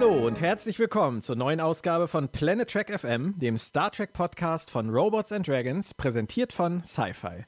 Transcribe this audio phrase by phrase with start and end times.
[0.00, 4.70] Hallo und herzlich willkommen zur neuen Ausgabe von Planet Trek FM, dem Star Trek Podcast
[4.70, 7.44] von Robots and Dragons, präsentiert von Sci-Fi.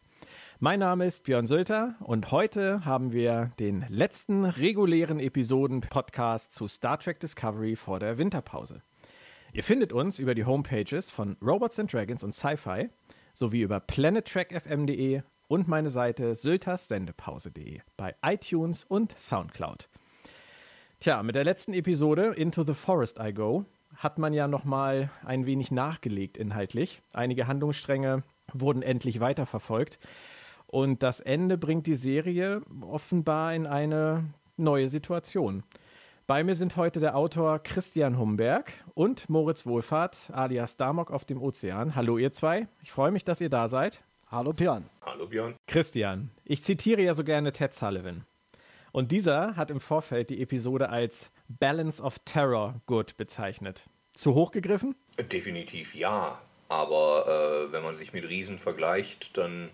[0.61, 6.99] Mein Name ist Björn Sülter und heute haben wir den letzten regulären Episoden-Podcast zu Star
[6.99, 8.83] Trek Discovery vor der Winterpause.
[9.55, 12.91] Ihr findet uns über die Homepages von Robots and Dragons und Sci-Fi
[13.33, 19.89] sowie über planettrackfm.de und meine Seite sylterssendepause.de bei iTunes und Soundcloud.
[21.03, 23.65] Tja, mit der letzten Episode Into the Forest I Go
[23.97, 27.03] hat man ja noch mal ein wenig nachgelegt inhaltlich.
[27.13, 29.99] Einige Handlungsstränge wurden endlich weiterverfolgt
[30.69, 35.65] und das Ende bringt die Serie offenbar in eine neue Situation.
[36.29, 41.43] Bei mir sind heute der Autor Christian Humberg und Moritz Wohlfahrt alias Damok auf dem
[41.43, 41.97] Ozean.
[41.97, 44.05] Hallo ihr zwei, ich freue mich, dass ihr da seid.
[44.29, 44.85] Hallo Björn.
[45.05, 45.57] Hallo Björn.
[45.67, 48.25] Christian, ich zitiere ja so gerne Ted Sullivan.
[48.93, 53.89] Und dieser hat im Vorfeld die Episode als Balance of Terror gut bezeichnet.
[54.13, 54.95] Zu hoch gegriffen?
[55.19, 56.41] Definitiv ja.
[56.69, 59.71] Aber äh, wenn man sich mit Riesen vergleicht, dann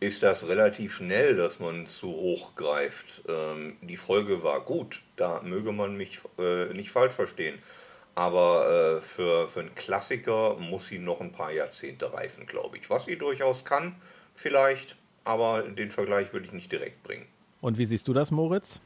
[0.00, 3.22] ist das relativ schnell, dass man zu hoch greift.
[3.28, 7.58] Ähm, die Folge war gut, da möge man mich äh, nicht falsch verstehen.
[8.16, 12.90] Aber äh, für, für einen Klassiker muss sie noch ein paar Jahrzehnte reifen, glaube ich.
[12.90, 13.94] Was sie durchaus kann,
[14.34, 17.26] vielleicht, aber den Vergleich würde ich nicht direkt bringen.
[17.60, 18.80] Und wie siehst du das, Moritz?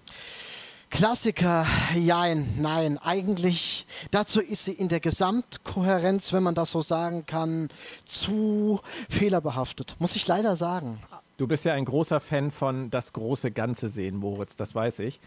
[0.90, 7.26] Klassiker, jein, nein, eigentlich, dazu ist sie in der Gesamtkohärenz, wenn man das so sagen
[7.26, 7.68] kann,
[8.04, 11.00] zu fehlerbehaftet, muss ich leider sagen.
[11.36, 15.20] Du bist ja ein großer Fan von das große Ganze sehen, Moritz, das weiß ich.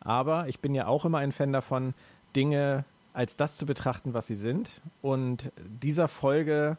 [0.00, 1.94] Aber ich bin ja auch immer ein Fan davon,
[2.36, 6.76] Dinge als das zu betrachten, was sie sind und dieser Folge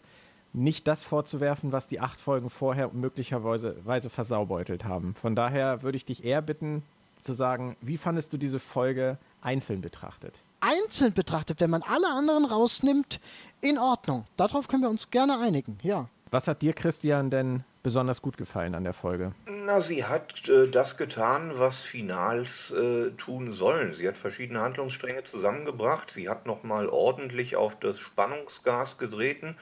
[0.56, 5.16] nicht das vorzuwerfen, was die acht Folgen vorher möglicherweise versaubeutelt haben.
[5.16, 6.84] Von daher würde ich dich eher bitten,
[7.20, 10.44] zu sagen, wie fandest du diese Folge einzeln betrachtet?
[10.60, 13.20] Einzeln betrachtet, wenn man alle anderen rausnimmt,
[13.62, 14.26] in Ordnung.
[14.38, 16.08] Darauf können wir uns gerne einigen, ja.
[16.32, 19.34] Was hat dir, Christian, denn besonders gut gefallen an der Folge?
[19.46, 23.94] Na, sie hat äh, das getan, was Finals äh, tun sollen.
[23.94, 26.10] Sie hat verschiedene Handlungsstränge zusammengebracht.
[26.10, 29.56] Sie hat nochmal ordentlich auf das Spannungsgas getreten.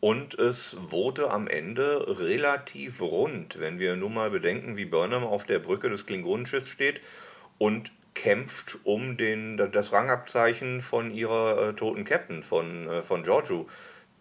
[0.00, 5.44] Und es wurde am Ende relativ rund, wenn wir nun mal bedenken, wie Burnham auf
[5.44, 7.00] der Brücke des Klingonenschiffs steht
[7.58, 13.66] und kämpft um den, das Rangabzeichen von ihrer äh, toten Captain, von, äh, von Giorgio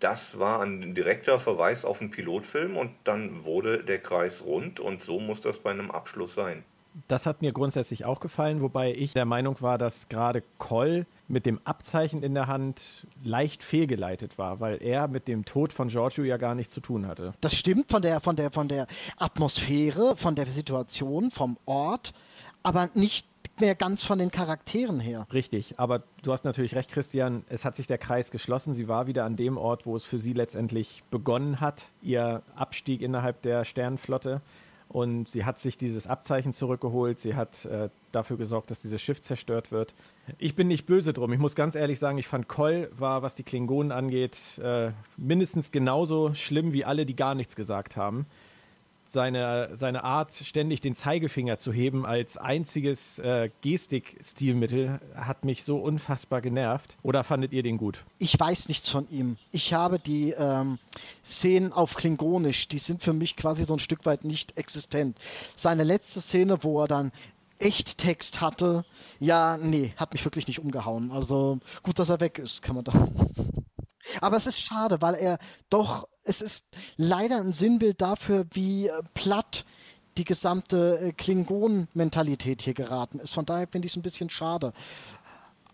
[0.03, 5.01] das war ein direkter Verweis auf einen Pilotfilm und dann wurde der Kreis rund und
[5.01, 6.65] so muss das bei einem Abschluss sein.
[7.07, 11.45] Das hat mir grundsätzlich auch gefallen, wobei ich der Meinung war, dass gerade Coll mit
[11.45, 16.23] dem Abzeichen in der Hand leicht fehlgeleitet war, weil er mit dem Tod von Giorgio
[16.23, 17.33] ja gar nichts zu tun hatte.
[17.41, 18.87] Das stimmt von der, von der, von der
[19.17, 22.13] Atmosphäre, von der Situation, vom Ort,
[22.61, 23.27] aber nicht
[23.59, 25.27] mehr ganz von den Charakteren her.
[25.31, 27.43] Richtig, aber du hast natürlich recht, Christian.
[27.49, 28.73] Es hat sich der Kreis geschlossen.
[28.73, 33.01] Sie war wieder an dem Ort, wo es für sie letztendlich begonnen hat, ihr Abstieg
[33.01, 34.41] innerhalb der Sternenflotte.
[34.93, 37.19] Und sie hat sich dieses Abzeichen zurückgeholt.
[37.19, 39.95] Sie hat äh, dafür gesorgt, dass dieses Schiff zerstört wird.
[40.37, 41.33] Ich bin nicht böse drum.
[41.33, 45.71] Ich muss ganz ehrlich sagen, ich fand Koll war, was die Klingonen angeht, äh, mindestens
[45.71, 48.27] genauso schlimm wie alle, die gar nichts gesagt haben
[49.13, 55.77] seine, seine Art, ständig den Zeigefinger zu heben als einziges äh, Gestik-Stilmittel, hat mich so
[55.77, 56.97] unfassbar genervt.
[57.03, 58.03] Oder fandet ihr den gut?
[58.17, 59.37] Ich weiß nichts von ihm.
[59.51, 60.79] Ich habe die ähm,
[61.25, 65.17] Szenen auf Klingonisch, die sind für mich quasi so ein Stück weit nicht existent.
[65.55, 67.11] Seine letzte Szene, wo er dann
[67.59, 68.83] Echttext hatte,
[69.19, 71.11] ja, nee, hat mich wirklich nicht umgehauen.
[71.11, 72.93] Also gut, dass er weg ist, kann man da.
[74.21, 75.37] Aber es ist schade, weil er
[75.69, 76.65] doch es ist
[76.97, 79.65] leider ein Sinnbild dafür, wie äh, platt
[80.17, 83.33] die gesamte äh, Klingon-Mentalität hier geraten ist.
[83.33, 84.73] Von daher finde ich es ein bisschen schade.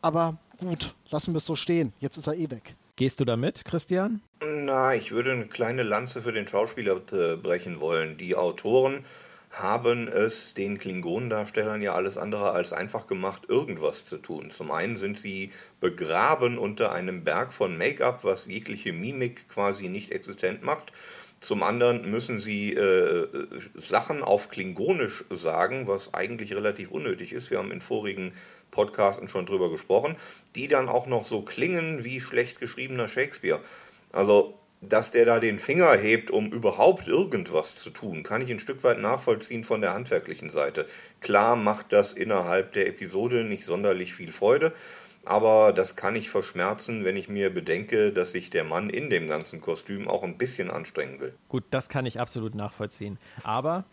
[0.01, 1.93] Aber gut, lassen wir es so stehen.
[1.99, 2.75] Jetzt ist er eh weg.
[2.95, 4.21] Gehst du damit, Christian?
[4.41, 8.17] Na, ich würde eine kleine Lanze für den Schauspieler äh, brechen wollen.
[8.17, 9.05] Die Autoren
[9.51, 14.51] haben es den Klingonendarstellern ja alles andere als einfach gemacht, irgendwas zu tun.
[14.51, 20.11] Zum einen sind sie begraben unter einem Berg von Make-up, was jegliche Mimik quasi nicht
[20.11, 20.93] existent macht.
[21.39, 23.27] Zum anderen müssen sie äh,
[23.73, 27.49] Sachen auf Klingonisch sagen, was eigentlich relativ unnötig ist.
[27.49, 28.33] Wir haben in vorigen
[28.71, 30.15] Podcasten schon drüber gesprochen,
[30.55, 33.61] die dann auch noch so klingen wie schlecht geschriebener Shakespeare.
[34.11, 38.59] Also dass der da den Finger hebt, um überhaupt irgendwas zu tun, kann ich ein
[38.59, 40.85] Stück weit nachvollziehen von der handwerklichen Seite.
[41.19, 44.71] Klar macht das innerhalb der Episode nicht sonderlich viel Freude,
[45.25, 49.27] aber das kann ich verschmerzen, wenn ich mir bedenke, dass sich der Mann in dem
[49.27, 51.33] ganzen Kostüm auch ein bisschen anstrengen will.
[51.49, 53.17] Gut, das kann ich absolut nachvollziehen.
[53.43, 53.83] Aber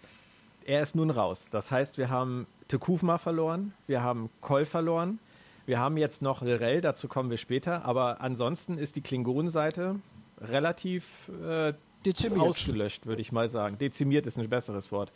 [0.65, 1.49] er ist nun raus.
[1.51, 5.19] Das heißt, wir haben Tekufma verloren, wir haben Koll verloren.
[5.67, 9.97] Wir haben jetzt noch Lirel, dazu kommen wir später, aber ansonsten ist die Klingonenseite
[10.41, 11.73] relativ äh,
[12.05, 12.41] Dezimiert.
[12.41, 13.79] ausgelöscht, würde ich mal sagen.
[13.79, 15.13] Dezimiert ist ein besseres Wort.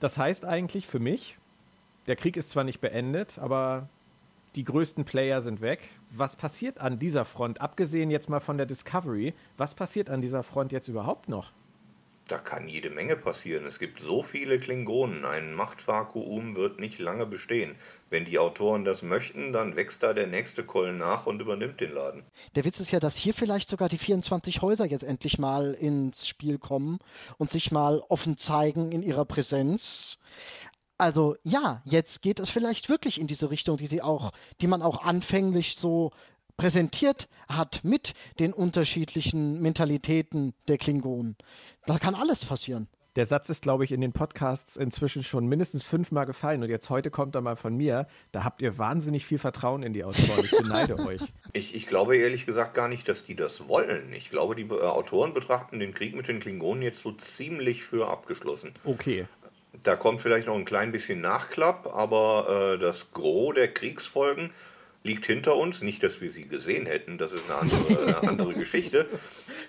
[0.00, 1.38] Das heißt eigentlich für mich,
[2.06, 3.88] der Krieg ist zwar nicht beendet, aber
[4.54, 5.88] die größten Player sind weg.
[6.10, 10.42] Was passiert an dieser Front, abgesehen jetzt mal von der Discovery, was passiert an dieser
[10.42, 11.52] Front jetzt überhaupt noch?
[12.28, 13.64] Da kann jede Menge passieren.
[13.64, 15.24] Es gibt so viele Klingonen.
[15.24, 17.74] Ein Machtvakuum wird nicht lange bestehen.
[18.10, 21.94] Wenn die Autoren das möchten, dann wächst da der nächste Kollen nach und übernimmt den
[21.94, 22.24] Laden.
[22.54, 26.28] Der Witz ist ja, dass hier vielleicht sogar die 24 Häuser jetzt endlich mal ins
[26.28, 26.98] Spiel kommen
[27.38, 30.18] und sich mal offen zeigen in ihrer Präsenz.
[30.98, 34.82] Also ja, jetzt geht es vielleicht wirklich in diese Richtung, die sie auch, die man
[34.82, 36.12] auch anfänglich so
[36.58, 41.36] präsentiert hat mit den unterschiedlichen Mentalitäten der Klingonen.
[41.86, 42.88] Da kann alles passieren.
[43.16, 46.90] Der Satz ist, glaube ich, in den Podcasts inzwischen schon mindestens fünfmal gefallen und jetzt
[46.90, 48.06] heute kommt er mal von mir.
[48.30, 50.44] Da habt ihr wahnsinnig viel Vertrauen in die Autoren.
[50.44, 51.20] Ich beneide euch.
[51.52, 54.12] Ich, ich glaube ehrlich gesagt gar nicht, dass die das wollen.
[54.12, 58.08] Ich glaube, die äh, Autoren betrachten den Krieg mit den Klingonen jetzt so ziemlich für
[58.08, 58.72] abgeschlossen.
[58.84, 59.26] Okay.
[59.82, 64.52] Da kommt vielleicht noch ein klein bisschen Nachklapp, aber äh, das Gros der Kriegsfolgen
[65.02, 65.82] liegt hinter uns.
[65.82, 69.06] Nicht, dass wir sie gesehen hätten, das ist eine andere, eine andere Geschichte.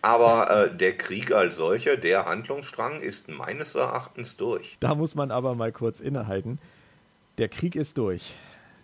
[0.01, 4.77] Aber äh, der Krieg als solcher, der Handlungsstrang, ist meines Erachtens durch.
[4.79, 6.59] Da muss man aber mal kurz innehalten.
[7.37, 8.33] Der Krieg ist durch.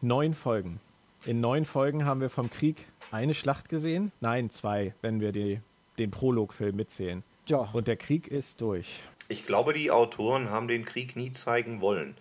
[0.01, 0.79] Neun Folgen.
[1.25, 4.11] In neun Folgen haben wir vom Krieg eine Schlacht gesehen.
[4.21, 5.59] Nein, zwei, wenn wir die,
[5.97, 7.23] den Prologfilm mitzählen.
[7.47, 7.69] Ja.
[7.73, 9.01] Und der Krieg ist durch.
[9.27, 12.15] Ich glaube, die Autoren haben den Krieg nie zeigen wollen.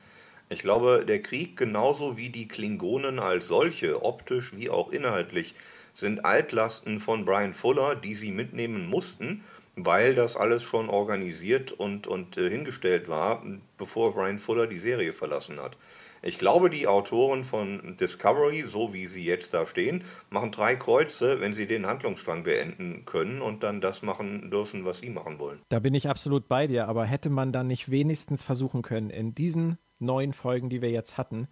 [0.51, 5.55] Ich glaube, der Krieg genauso wie die Klingonen als solche, optisch wie auch inhaltlich,
[5.95, 9.43] sind Altlasten von Brian Fuller, die sie mitnehmen mussten,
[9.77, 13.43] weil das alles schon organisiert und, und äh, hingestellt war,
[13.79, 15.77] bevor Brian Fuller die Serie verlassen hat.
[16.27, 21.41] Ich glaube, die Autoren von Discovery, so wie sie jetzt da stehen, machen drei Kreuze,
[21.41, 25.61] wenn sie den Handlungsstrang beenden können und dann das machen dürfen, was sie machen wollen.
[25.69, 29.35] Da bin ich absolut bei dir, aber hätte man dann nicht wenigstens versuchen können, in
[29.35, 31.49] diesen neun Folgen, die wir jetzt hatten,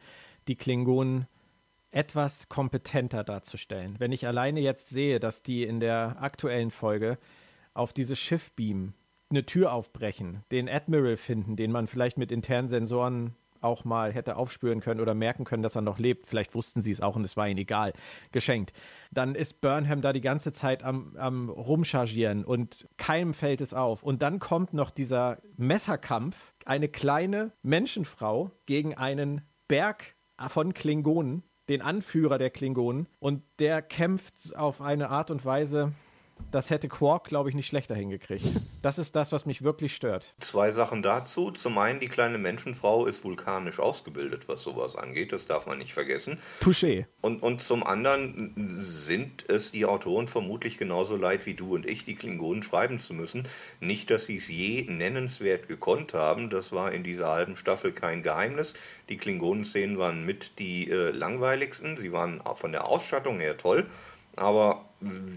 [0.48, 1.26] die Klingonen
[1.90, 3.96] etwas kompetenter darzustellen.
[3.98, 7.18] Wenn ich alleine jetzt sehe, dass die in der aktuellen Folge
[7.74, 8.94] auf dieses Schiff beamen,
[9.30, 14.36] eine Tür aufbrechen, den Admiral finden, den man vielleicht mit internen Sensoren auch mal hätte
[14.36, 16.26] aufspüren können oder merken können, dass er noch lebt.
[16.26, 17.92] Vielleicht wussten sie es auch und es war ihnen egal.
[18.32, 18.72] Geschenkt.
[19.10, 24.02] Dann ist Burnham da die ganze Zeit am, am Rumchargieren und keinem fällt es auf.
[24.02, 26.52] Und dann kommt noch dieser Messerkampf.
[26.64, 30.16] Eine kleine Menschenfrau gegen einen Berg
[30.48, 33.08] von Klingonen, den Anführer der Klingonen.
[33.18, 35.92] Und der kämpft auf eine Art und Weise,
[36.50, 38.46] das hätte Quark, glaube ich, nicht schlechter hingekriegt.
[38.82, 40.34] Das ist das, was mich wirklich stört.
[40.40, 41.50] Zwei Sachen dazu.
[41.50, 45.32] Zum einen, die kleine Menschenfrau ist vulkanisch ausgebildet, was sowas angeht.
[45.32, 46.38] Das darf man nicht vergessen.
[46.60, 47.06] Touché.
[47.20, 52.04] Und, und zum anderen sind es die Autoren vermutlich genauso leid wie du und ich,
[52.04, 53.46] die Klingonen schreiben zu müssen.
[53.80, 56.50] Nicht, dass sie es je nennenswert gekonnt haben.
[56.50, 58.74] Das war in dieser halben Staffel kein Geheimnis.
[59.08, 61.96] Die Klingonen-Szenen waren mit die äh, langweiligsten.
[61.98, 63.86] Sie waren von der Ausstattung her toll.
[64.36, 64.86] Aber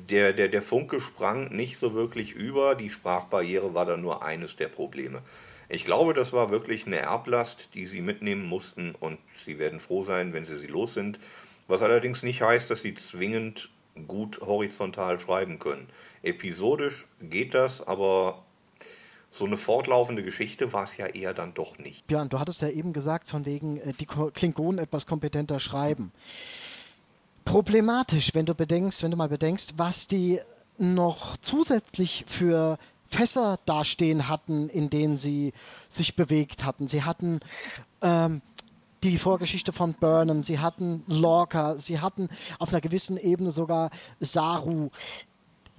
[0.09, 2.75] der, der, der Funke sprang nicht so wirklich über.
[2.75, 5.21] Die Sprachbarriere war da nur eines der Probleme.
[5.67, 10.03] Ich glaube, das war wirklich eine Erblast, die sie mitnehmen mussten und sie werden froh
[10.03, 11.19] sein, wenn sie sie los sind.
[11.67, 13.71] Was allerdings nicht heißt, dass sie zwingend
[14.07, 15.87] gut horizontal schreiben können.
[16.21, 18.43] Episodisch geht das, aber
[19.31, 22.05] so eine fortlaufende Geschichte war es ja eher dann doch nicht.
[22.07, 26.11] Björn, du hattest ja eben gesagt, von wegen äh, die Klingonen etwas kompetenter schreiben
[27.45, 30.39] problematisch, wenn du bedenkst, wenn du mal bedenkst, was die
[30.77, 35.53] noch zusätzlich für Fässer dastehen hatten, in denen sie
[35.87, 36.87] sich bewegt hatten.
[36.87, 37.39] Sie hatten
[38.01, 38.41] ähm,
[39.03, 42.27] die Vorgeschichte von Burnham, sie hatten Lorca, sie hatten
[42.59, 44.89] auf einer gewissen Ebene sogar Saru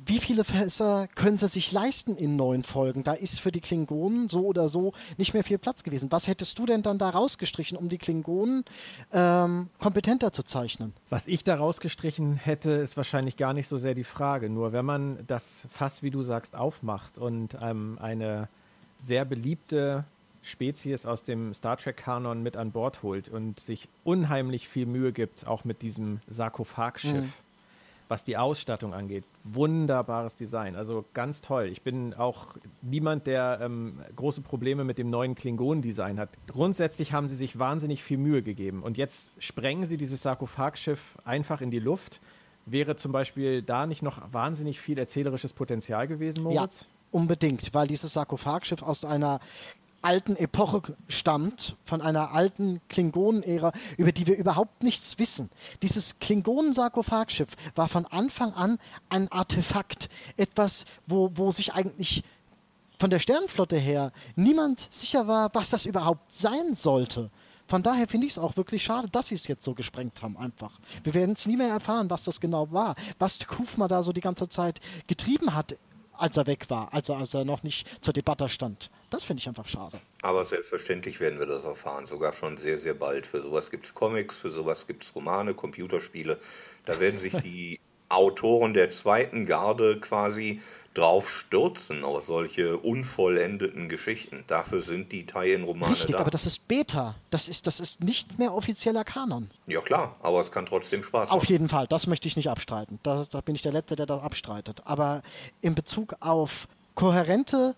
[0.06, 3.02] wie viele Fässer können sie sich leisten in neun Folgen?
[3.02, 6.12] Da ist für die Klingonen so oder so nicht mehr viel Platz gewesen.
[6.12, 8.64] Was hättest du denn dann da rausgestrichen, um die Klingonen
[9.12, 10.92] ähm, kompetenter zu zeichnen?
[11.10, 14.48] Was ich da rausgestrichen hätte, ist wahrscheinlich gar nicht so sehr die Frage.
[14.48, 18.48] Nur wenn man das Fass, wie du sagst, aufmacht und ähm, eine
[18.96, 20.04] sehr beliebte
[20.42, 25.48] Spezies aus dem Star Trek-Kanon mit an Bord holt und sich unheimlich viel Mühe gibt,
[25.48, 27.12] auch mit diesem Sarkophagschiff.
[27.14, 27.32] Mhm
[28.08, 29.24] was die Ausstattung angeht.
[29.44, 31.66] Wunderbares Design, also ganz toll.
[31.66, 36.30] Ich bin auch niemand, der ähm, große Probleme mit dem neuen Klingonen-Design hat.
[36.46, 41.60] Grundsätzlich haben sie sich wahnsinnig viel Mühe gegeben und jetzt sprengen sie dieses Sarkophagschiff einfach
[41.60, 42.20] in die Luft.
[42.64, 46.82] Wäre zum Beispiel da nicht noch wahnsinnig viel erzählerisches Potenzial gewesen, Moritz?
[46.82, 49.40] Ja, unbedingt, weil dieses Sarkophagschiff aus einer
[50.06, 55.50] alten Epoche stammt, von einer alten Klingonen-Ära, über die wir überhaupt nichts wissen.
[55.82, 62.22] Dieses Klingonen-Sarkophagschiff war von Anfang an ein Artefakt, etwas, wo, wo sich eigentlich
[63.00, 67.30] von der Sternenflotte her niemand sicher war, was das überhaupt sein sollte.
[67.66, 70.36] Von daher finde ich es auch wirklich schade, dass sie es jetzt so gesprengt haben,
[70.36, 70.78] einfach.
[71.02, 74.20] Wir werden es nie mehr erfahren, was das genau war, was Kufma da so die
[74.20, 75.76] ganze Zeit getrieben hat,
[76.12, 78.88] als er weg war, also als er noch nicht zur Debatte stand.
[79.16, 79.98] Das finde ich einfach schade.
[80.20, 83.26] Aber selbstverständlich werden wir das erfahren, sogar schon sehr, sehr bald.
[83.26, 86.38] Für sowas gibt es Comics, für sowas gibt es Romane, Computerspiele.
[86.84, 87.80] Da werden sich die
[88.10, 90.60] Autoren der zweiten Garde quasi
[90.92, 94.44] drauf stürzen auf solche unvollendeten Geschichten.
[94.48, 96.20] Dafür sind die Tie-In-Romane Richtig, da.
[96.20, 97.14] aber das ist Beta.
[97.30, 99.50] Das ist, das ist nicht mehr offizieller Kanon.
[99.66, 101.38] Ja klar, aber es kann trotzdem Spaß machen.
[101.38, 102.98] Auf jeden Fall, das möchte ich nicht abstreiten.
[103.02, 104.82] Da, da bin ich der Letzte, der das abstreitet.
[104.84, 105.22] Aber
[105.62, 107.74] in Bezug auf kohärente,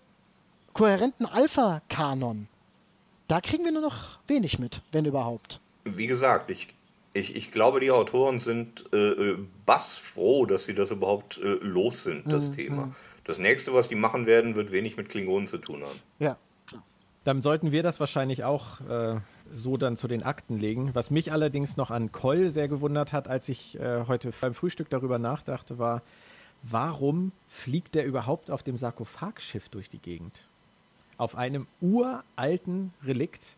[0.79, 2.47] kohärenten Alpha-Kanon,
[3.27, 5.59] da kriegen wir nur noch wenig mit, wenn überhaupt.
[5.83, 6.69] Wie gesagt, ich
[7.11, 12.03] ich, ich glaube, die Autoren sind äh, äh, bassfroh, dass sie das überhaupt äh, los
[12.03, 12.55] sind, das mhm.
[12.55, 12.85] Thema.
[12.85, 12.95] Mhm.
[13.25, 15.99] Das nächste, was die machen werden, wird wenig mit Klingonen zu tun haben.
[16.19, 16.37] Ja.
[17.25, 19.19] Dann sollten wir das wahrscheinlich auch äh,
[19.51, 20.91] so dann zu den Akten legen.
[20.93, 24.89] Was mich allerdings noch an Koll sehr gewundert hat, als ich äh, heute beim Frühstück
[24.89, 26.03] darüber nachdachte, war,
[26.61, 30.47] warum fliegt der überhaupt auf dem Sarkophagschiff durch die Gegend?
[31.19, 33.57] Auf einem uralten Relikt,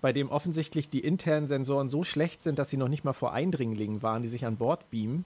[0.00, 3.32] bei dem offensichtlich die internen Sensoren so schlecht sind, dass sie noch nicht mal vor
[3.32, 5.24] Eindringlingen waren, die sich an Bord beamen.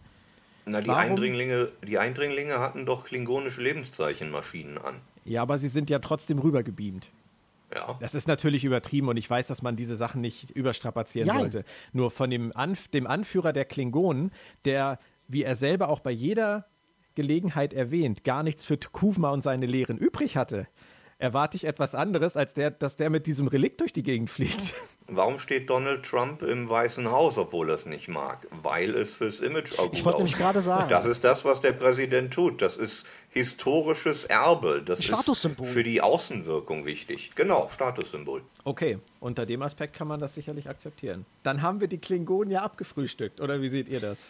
[0.65, 4.97] Na, die Eindringlinge, die Eindringlinge hatten doch klingonische Lebenszeichenmaschinen an.
[5.27, 7.11] Ja, aber sie sind ja trotzdem rübergebeamt.
[7.75, 7.99] Ja.
[8.01, 11.41] Das ist natürlich übertrieben und ich weiß, dass man diese Sachen nicht überstrapazieren Nein.
[11.41, 11.65] sollte.
[11.93, 14.33] Nur von dem, Anf dem Anführer der Klingonen,
[14.65, 14.99] der,
[15.29, 16.67] wie er selber auch bei jeder
[17.15, 20.67] Gelegenheit erwähnt, gar nichts für Kuvma und seine Lehren übrig hatte,
[21.21, 24.75] erwarte ich etwas anderes, als der, dass der mit diesem Relikt durch die Gegend fliegt.
[25.07, 28.47] Warum steht Donald Trump im Weißen Haus, obwohl er es nicht mag?
[28.51, 30.89] Weil es fürs Image auch gut Ich wollte nämlich gerade sagen.
[30.89, 32.63] Das ist das, was der Präsident tut.
[32.63, 34.83] Das ist historisches Erbe.
[34.85, 37.33] Das ist für die Außenwirkung wichtig.
[37.35, 38.43] Genau, Statussymbol.
[38.65, 41.27] Okay, unter dem Aspekt kann man das sicherlich akzeptieren.
[41.43, 44.29] Dann haben wir die Klingonen ja abgefrühstückt, oder wie seht ihr das?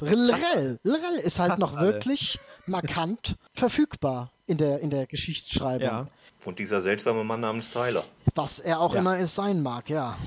[0.00, 0.78] Lrell.
[0.82, 1.94] Lrell ist halt Fast noch alle.
[1.94, 5.88] wirklich markant verfügbar in der, in der Geschichtsschreibung.
[5.88, 6.08] Ja.
[6.44, 8.04] Und dieser seltsame Mann namens Tyler.
[8.34, 9.00] Was er auch ja.
[9.00, 10.18] immer es sein mag, ja.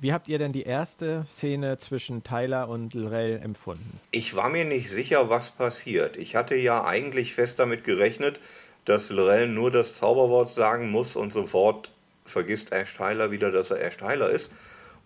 [0.00, 4.00] Wie habt ihr denn die erste Szene zwischen Tyler und Lrell empfunden?
[4.10, 6.16] Ich war mir nicht sicher, was passiert.
[6.16, 8.40] Ich hatte ja eigentlich fest damit gerechnet,
[8.84, 11.92] dass Lrell nur das Zauberwort sagen muss und sofort
[12.24, 14.50] vergisst Ash Tyler wieder, dass er Ash Tyler ist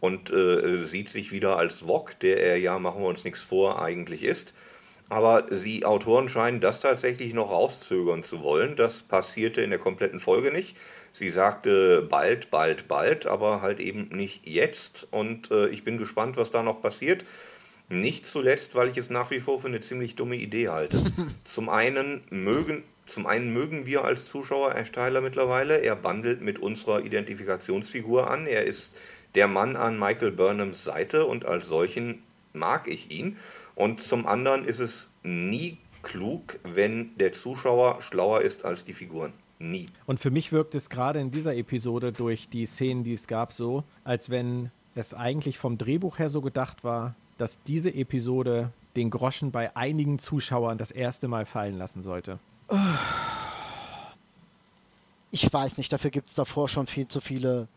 [0.00, 3.82] und äh, sieht sich wieder als Wok, der er ja, machen wir uns nichts vor,
[3.82, 4.54] eigentlich ist.
[5.08, 8.74] Aber die Autoren scheinen das tatsächlich noch rauszögern zu wollen.
[8.74, 10.76] Das passierte in der kompletten Folge nicht.
[11.12, 15.06] Sie sagte bald, bald, bald, aber halt eben nicht jetzt.
[15.12, 17.24] Und äh, ich bin gespannt, was da noch passiert.
[17.88, 21.02] Nicht zuletzt, weil ich es nach wie vor für eine ziemlich dumme Idee halte.
[21.44, 25.76] Zum einen mögen, zum einen mögen wir als Zuschauer Ash Tyler mittlerweile.
[25.76, 28.48] Er bandelt mit unserer Identifikationsfigur an.
[28.48, 28.96] Er ist
[29.36, 33.36] der Mann an Michael Burnhams Seite und als solchen mag ich ihn.
[33.76, 39.32] Und zum anderen ist es nie klug, wenn der Zuschauer schlauer ist als die Figuren.
[39.58, 39.86] Nie.
[40.06, 43.52] Und für mich wirkt es gerade in dieser Episode durch die Szenen, die es gab,
[43.52, 49.10] so, als wenn es eigentlich vom Drehbuch her so gedacht war, dass diese Episode den
[49.10, 52.38] Groschen bei einigen Zuschauern das erste Mal fallen lassen sollte.
[55.30, 57.68] Ich weiß nicht, dafür gibt es davor schon viel zu viele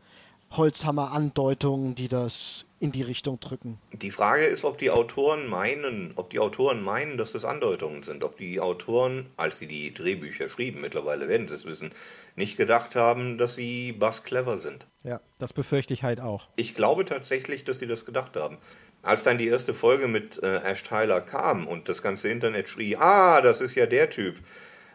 [0.52, 3.78] Holzhammer-Andeutungen, die das in die Richtung drücken.
[3.94, 8.24] Die Frage ist, ob die Autoren meinen, ob die Autoren meinen, dass das Andeutungen sind,
[8.24, 11.92] ob die Autoren, als sie die Drehbücher schrieben, mittlerweile werden sie es wissen,
[12.36, 14.88] nicht gedacht haben, dass sie bass clever sind.
[15.04, 16.48] Ja, das befürchte ich halt auch.
[16.56, 18.58] Ich glaube tatsächlich, dass sie das gedacht haben.
[19.02, 22.96] Als dann die erste Folge mit äh, Ash Tyler kam und das ganze Internet schrie,
[22.98, 24.40] ah, das ist ja der Typ.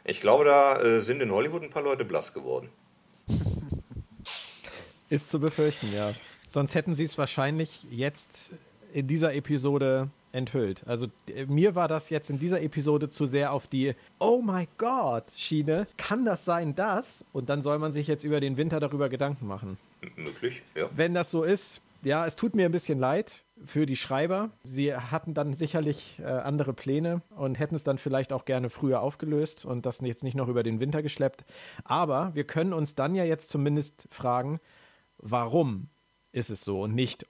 [0.05, 2.71] Ich glaube, da äh, sind in Hollywood ein paar Leute blass geworden.
[5.09, 6.13] Ist zu befürchten, ja.
[6.49, 8.53] Sonst hätten sie es wahrscheinlich jetzt
[8.93, 10.83] in dieser Episode enthüllt.
[10.87, 11.07] Also
[11.47, 15.87] mir war das jetzt in dieser Episode zu sehr auf die Oh my God Schiene.
[15.97, 17.25] Kann das sein, das?
[17.33, 19.79] Und dann soll man sich jetzt über den Winter darüber Gedanken machen.
[20.17, 20.89] Möglich, ja.
[20.95, 24.51] Wenn das so ist, ja, es tut mir ein bisschen leid für die Schreiber.
[24.65, 29.01] Sie hatten dann sicherlich äh, andere Pläne und hätten es dann vielleicht auch gerne früher
[29.01, 31.45] aufgelöst und das jetzt nicht noch über den Winter geschleppt.
[31.85, 34.61] Aber wir können uns dann ja jetzt zumindest fragen,
[35.25, 35.89] warum
[36.31, 37.27] ist es so und nicht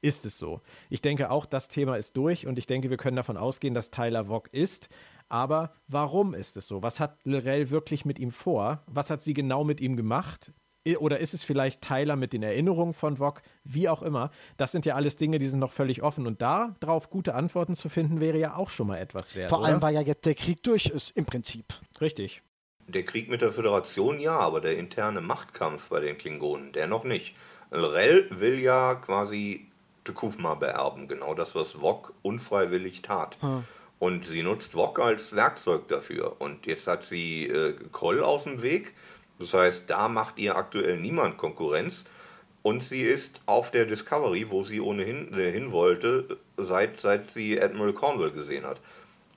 [0.00, 0.60] ist es so.
[0.90, 3.90] Ich denke auch, das Thema ist durch und ich denke, wir können davon ausgehen, dass
[3.90, 4.88] Tyler Vogt ist.
[5.28, 6.82] Aber warum ist es so?
[6.82, 8.84] Was hat Lorel wirklich mit ihm vor?
[8.86, 10.52] Was hat sie genau mit ihm gemacht?
[11.00, 13.42] Oder ist es vielleicht Tyler mit den Erinnerungen von Vog?
[13.64, 14.30] Wie auch immer.
[14.56, 16.26] Das sind ja alles Dinge, die sind noch völlig offen.
[16.26, 19.50] Und darauf gute Antworten zu finden, wäre ja auch schon mal etwas wert.
[19.50, 19.82] Vor allem, oder?
[19.82, 21.74] weil ja jetzt der Krieg durch ist, im Prinzip.
[22.00, 22.42] Richtig.
[22.88, 27.04] Der Krieg mit der Föderation ja, aber der interne Machtkampf bei den Klingonen, der noch
[27.04, 27.36] nicht.
[27.70, 29.66] Lorel will ja quasi
[30.04, 33.36] Tekufma beerben, genau das, was Vog unfreiwillig tat.
[33.40, 33.64] Hm.
[33.98, 36.36] Und sie nutzt Vog als Werkzeug dafür.
[36.40, 38.94] Und jetzt hat sie äh, Kroll aus dem Weg
[39.38, 42.04] das heißt, da macht ihr aktuell niemand Konkurrenz.
[42.62, 47.60] Und sie ist auf der Discovery, wo sie ohnehin äh, hin wollte, seit, seit sie
[47.60, 48.80] Admiral Cornwall gesehen hat.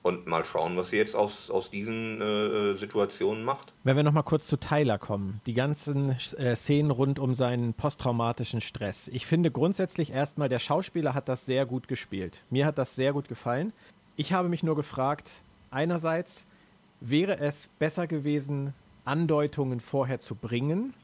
[0.02, 3.72] Und mal schauen, was sie jetzt aus, aus diesen äh, Situationen macht.
[3.84, 8.60] Wenn wir nochmal kurz zu Tyler kommen, die ganzen äh, Szenen rund um seinen posttraumatischen
[8.60, 9.08] Stress.
[9.08, 12.42] Ich finde grundsätzlich erstmal, der Schauspieler hat das sehr gut gespielt.
[12.50, 13.72] Mir hat das sehr gut gefallen.
[14.16, 16.46] Ich habe mich nur gefragt, einerseits,
[17.00, 20.94] wäre es besser gewesen, Andeutungen vorher zu bringen?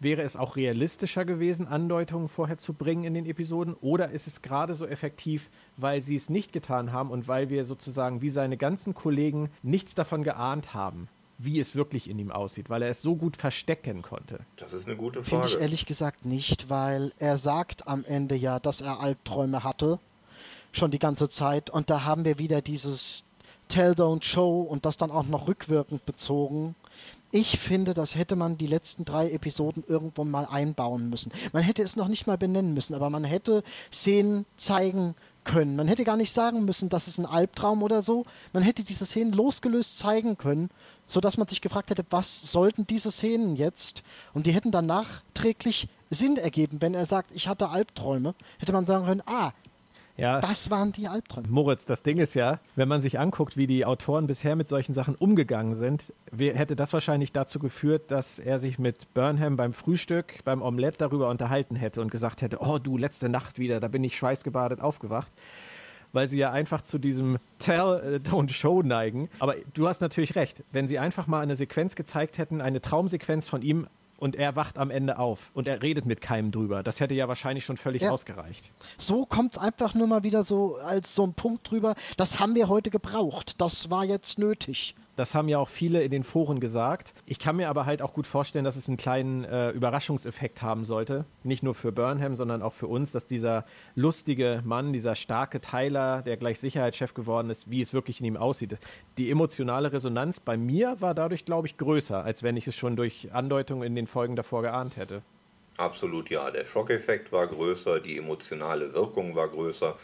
[0.00, 3.74] Wäre es auch realistischer gewesen, Andeutungen vorher zu bringen in den Episoden?
[3.74, 7.64] Oder ist es gerade so effektiv, weil sie es nicht getan haben und weil wir
[7.64, 12.70] sozusagen wie seine ganzen Kollegen nichts davon geahnt haben, wie es wirklich in ihm aussieht,
[12.70, 14.40] weil er es so gut verstecken konnte?
[14.56, 15.42] Das ist eine gute Frage.
[15.42, 19.98] Finde ich ehrlich gesagt nicht, weil er sagt am Ende ja, dass er Albträume hatte,
[20.70, 21.70] schon die ganze Zeit.
[21.70, 23.24] Und da haben wir wieder dieses
[23.66, 26.76] Tell, Don't Show und das dann auch noch rückwirkend bezogen
[27.30, 31.30] ich finde, das hätte man die letzten drei Episoden irgendwo mal einbauen müssen.
[31.52, 35.76] Man hätte es noch nicht mal benennen müssen, aber man hätte Szenen zeigen können.
[35.76, 38.24] Man hätte gar nicht sagen müssen, das ist ein Albtraum oder so.
[38.52, 40.70] Man hätte diese Szenen losgelöst zeigen können,
[41.06, 44.02] sodass man sich gefragt hätte, was sollten diese Szenen jetzt?
[44.32, 48.34] Und die hätten dann nachträglich Sinn ergeben, wenn er sagt, ich hatte Albträume.
[48.58, 49.52] Hätte man sagen können, ah,
[50.18, 50.40] ja.
[50.40, 51.48] Das waren die Albträume.
[51.48, 54.92] Moritz, das Ding ist ja, wenn man sich anguckt, wie die Autoren bisher mit solchen
[54.92, 60.44] Sachen umgegangen sind, hätte das wahrscheinlich dazu geführt, dass er sich mit Burnham beim Frühstück,
[60.44, 64.04] beim Omelette darüber unterhalten hätte und gesagt hätte, oh du, letzte Nacht wieder, da bin
[64.04, 65.32] ich schweißgebadet aufgewacht
[66.12, 69.28] weil sie ja einfach zu diesem Tell, äh, Don't Show neigen.
[69.38, 70.62] Aber du hast natürlich recht.
[70.72, 73.86] Wenn sie einfach mal eine Sequenz gezeigt hätten, eine Traumsequenz von ihm
[74.18, 76.82] und er wacht am Ende auf und er redet mit keinem drüber.
[76.82, 78.10] Das hätte ja wahrscheinlich schon völlig ja.
[78.10, 78.70] ausgereicht.
[78.98, 81.94] So kommt es einfach nur mal wieder so als so ein Punkt drüber.
[82.16, 83.60] Das haben wir heute gebraucht.
[83.60, 84.94] Das war jetzt nötig.
[85.18, 87.12] Das haben ja auch viele in den Foren gesagt.
[87.26, 90.84] Ich kann mir aber halt auch gut vorstellen, dass es einen kleinen äh, Überraschungseffekt haben
[90.84, 91.24] sollte.
[91.42, 93.64] Nicht nur für Burnham, sondern auch für uns, dass dieser
[93.96, 98.36] lustige Mann, dieser starke Tyler, der gleich Sicherheitschef geworden ist, wie es wirklich in ihm
[98.36, 98.78] aussieht.
[99.18, 102.94] Die emotionale Resonanz bei mir war dadurch, glaube ich, größer, als wenn ich es schon
[102.94, 105.22] durch Andeutungen in den Folgen davor geahnt hätte.
[105.78, 106.48] Absolut ja.
[106.52, 109.96] Der Schockeffekt war größer, die emotionale Wirkung war größer.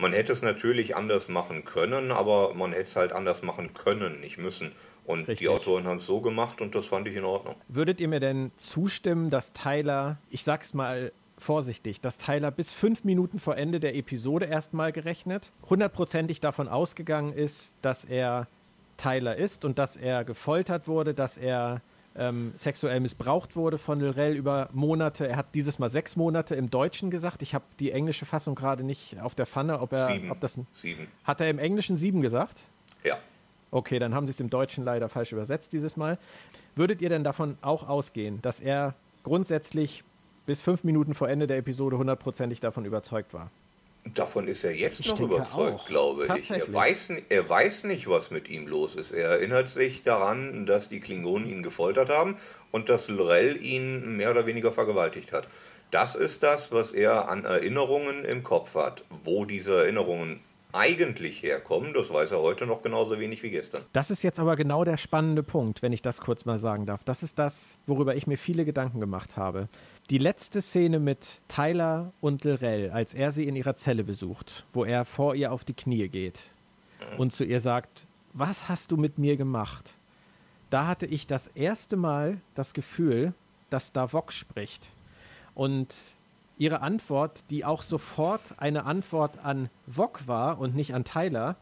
[0.00, 4.20] Man hätte es natürlich anders machen können, aber man hätte es halt anders machen können,
[4.20, 4.70] nicht müssen.
[5.04, 5.38] Und Richtig.
[5.38, 7.56] die Autoren haben es so gemacht und das fand ich in Ordnung.
[7.66, 13.04] Würdet ihr mir denn zustimmen, dass Tyler, ich sag's mal vorsichtig, dass Tyler bis fünf
[13.04, 18.46] Minuten vor Ende der Episode erstmal gerechnet, hundertprozentig davon ausgegangen ist, dass er
[18.98, 21.80] Tyler ist und dass er gefoltert wurde, dass er
[22.18, 25.28] ähm, sexuell missbraucht wurde von Lorel über Monate.
[25.28, 27.42] Er hat dieses Mal sechs Monate im Deutschen gesagt.
[27.42, 30.30] Ich habe die englische Fassung gerade nicht auf der Pfanne, ob er, sieben.
[30.30, 31.06] ob das sieben.
[31.24, 32.64] Hat er im Englischen sieben gesagt?
[33.04, 33.18] Ja.
[33.70, 36.18] Okay, dann haben sie es im Deutschen leider falsch übersetzt dieses Mal.
[36.74, 40.04] Würdet ihr denn davon auch ausgehen, dass er grundsätzlich
[40.46, 43.50] bis fünf Minuten vor Ende der Episode hundertprozentig davon überzeugt war?
[44.14, 45.86] Davon ist er jetzt ich noch überzeugt, auch.
[45.86, 46.50] glaube ich.
[46.50, 49.10] Er weiß, er weiß nicht, was mit ihm los ist.
[49.10, 52.36] Er erinnert sich daran, dass die Klingonen ihn gefoltert haben
[52.70, 55.48] und dass Lorel ihn mehr oder weniger vergewaltigt hat.
[55.90, 59.04] Das ist das, was er an Erinnerungen im Kopf hat.
[59.24, 60.40] Wo diese Erinnerungen
[60.72, 63.82] eigentlich herkommen, das weiß er heute noch genauso wenig wie gestern.
[63.92, 67.02] Das ist jetzt aber genau der spannende Punkt, wenn ich das kurz mal sagen darf.
[67.04, 69.68] Das ist das, worüber ich mir viele Gedanken gemacht habe.
[70.10, 74.84] Die letzte Szene mit Tyler und Lorel, als er sie in ihrer Zelle besucht, wo
[74.84, 76.54] er vor ihr auf die Knie geht
[77.18, 79.98] und zu ihr sagt, was hast du mit mir gemacht?
[80.70, 83.34] Da hatte ich das erste Mal das Gefühl,
[83.68, 84.88] dass da Vox spricht.
[85.54, 85.94] Und
[86.56, 91.56] ihre Antwort, die auch sofort eine Antwort an Vog war und nicht an Tyler,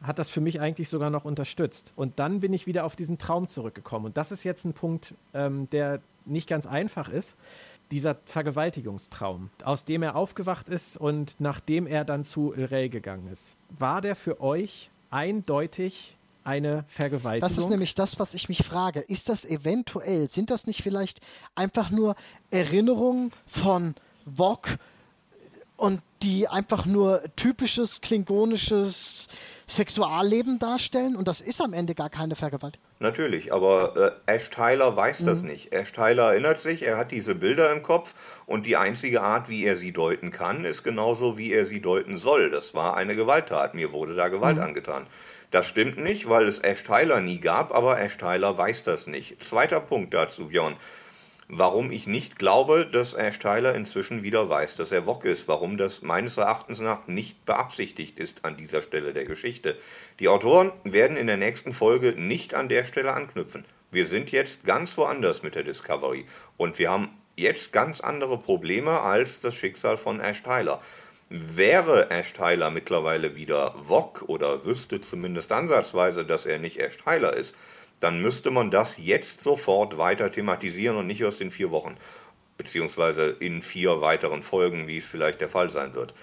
[0.00, 1.92] hat das für mich eigentlich sogar noch unterstützt.
[1.96, 4.06] Und dann bin ich wieder auf diesen Traum zurückgekommen.
[4.06, 7.36] Und das ist jetzt ein Punkt, ähm, der nicht ganz einfach ist.
[7.90, 13.56] Dieser Vergewaltigungstraum, aus dem er aufgewacht ist und nachdem er dann zu Ray gegangen ist.
[13.70, 17.48] War der für euch eindeutig eine Vergewaltigung?
[17.48, 19.00] Das ist nämlich das, was ich mich frage.
[19.00, 21.20] Ist das eventuell, sind das nicht vielleicht
[21.54, 22.16] einfach nur
[22.50, 24.76] Erinnerungen von Wok
[25.76, 29.28] und die einfach nur typisches klingonisches
[29.68, 32.83] Sexualleben darstellen und das ist am Ende gar keine Vergewaltigung.
[33.00, 35.26] Natürlich, aber äh, Ash Tyler weiß mhm.
[35.26, 35.74] das nicht.
[35.74, 38.14] Ash Tyler erinnert sich, er hat diese Bilder im Kopf
[38.46, 42.18] und die einzige Art, wie er sie deuten kann, ist genauso, wie er sie deuten
[42.18, 42.50] soll.
[42.50, 43.74] Das war eine Gewalttat.
[43.74, 44.62] Mir wurde da Gewalt mhm.
[44.62, 45.06] angetan.
[45.50, 49.42] Das stimmt nicht, weil es Ash Tyler nie gab, aber Ash Tyler weiß das nicht.
[49.44, 50.74] Zweiter Punkt dazu, Björn
[51.48, 55.76] warum ich nicht glaube, dass Ash Tyler inzwischen wieder weiß, dass er Wok ist, warum
[55.76, 59.76] das meines Erachtens nach nicht beabsichtigt ist an dieser Stelle der Geschichte.
[60.20, 63.64] Die Autoren werden in der nächsten Folge nicht an der Stelle anknüpfen.
[63.90, 66.26] Wir sind jetzt ganz woanders mit der Discovery
[66.56, 70.80] und wir haben jetzt ganz andere Probleme als das Schicksal von Ash Tyler.
[71.28, 77.34] Wäre Ash Tyler mittlerweile wieder Wok oder wüsste zumindest ansatzweise, dass er nicht Ash Tyler
[77.34, 77.54] ist,
[78.00, 81.96] dann müsste man das jetzt sofort weiter thematisieren und nicht erst in vier Wochen,
[82.56, 86.14] beziehungsweise in vier weiteren Folgen, wie es vielleicht der Fall sein wird.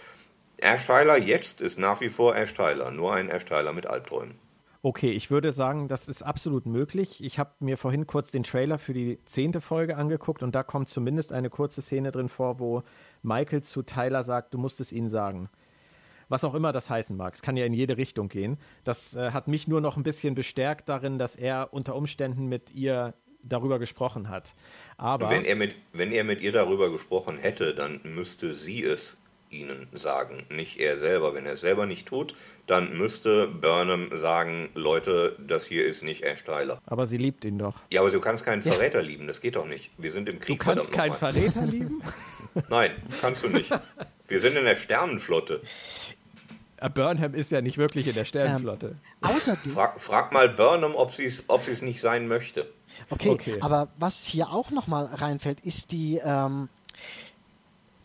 [0.59, 4.35] Tyler jetzt ist nach wie vor Tyler, nur ein Tyler mit Albträumen.
[4.83, 7.23] Okay, ich würde sagen, das ist absolut möglich.
[7.23, 10.89] Ich habe mir vorhin kurz den Trailer für die zehnte Folge angeguckt und da kommt
[10.89, 12.81] zumindest eine kurze Szene drin vor, wo
[13.21, 15.49] Michael zu Tyler sagt, du musst es ihnen sagen
[16.31, 17.35] was auch immer das heißen mag.
[17.35, 18.57] Es kann ja in jede Richtung gehen.
[18.83, 22.71] Das äh, hat mich nur noch ein bisschen bestärkt darin, dass er unter Umständen mit
[22.71, 23.13] ihr
[23.43, 24.53] darüber gesprochen hat.
[24.97, 29.17] Aber wenn er mit, wenn er mit ihr darüber gesprochen hätte, dann müsste sie es
[29.49, 31.35] ihnen sagen, nicht er selber.
[31.35, 32.35] Wenn er es selber nicht tut,
[32.67, 36.81] dann müsste Burnham sagen, Leute, das hier ist nicht Ash Tyler.
[36.85, 37.75] Aber sie liebt ihn doch.
[37.91, 39.07] Ja, aber du kannst keinen Verräter ja.
[39.07, 39.91] lieben, das geht doch nicht.
[39.97, 40.59] Wir sind im Krieg.
[40.59, 42.01] Du kannst keinen Verräter lieben?
[42.69, 43.69] Nein, kannst du nicht.
[44.27, 45.61] Wir sind in der Sternenflotte.
[46.81, 48.95] Äh, Burnham ist ja nicht wirklich in der Sternenflotte.
[49.23, 49.71] Ähm, außerdem.
[49.71, 52.67] Frag, frag, mal Burnham, ob sie es ob nicht sein möchte.
[53.09, 56.67] Okay, okay, aber was hier auch nochmal reinfällt, ist die ähm,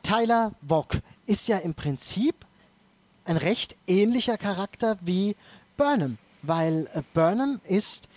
[0.02, 2.36] Tyler Wok ist ja im Prinzip
[3.24, 5.34] ein recht ähnlicher Charakter wie
[5.76, 8.08] Burnham, weil äh, Burnham ist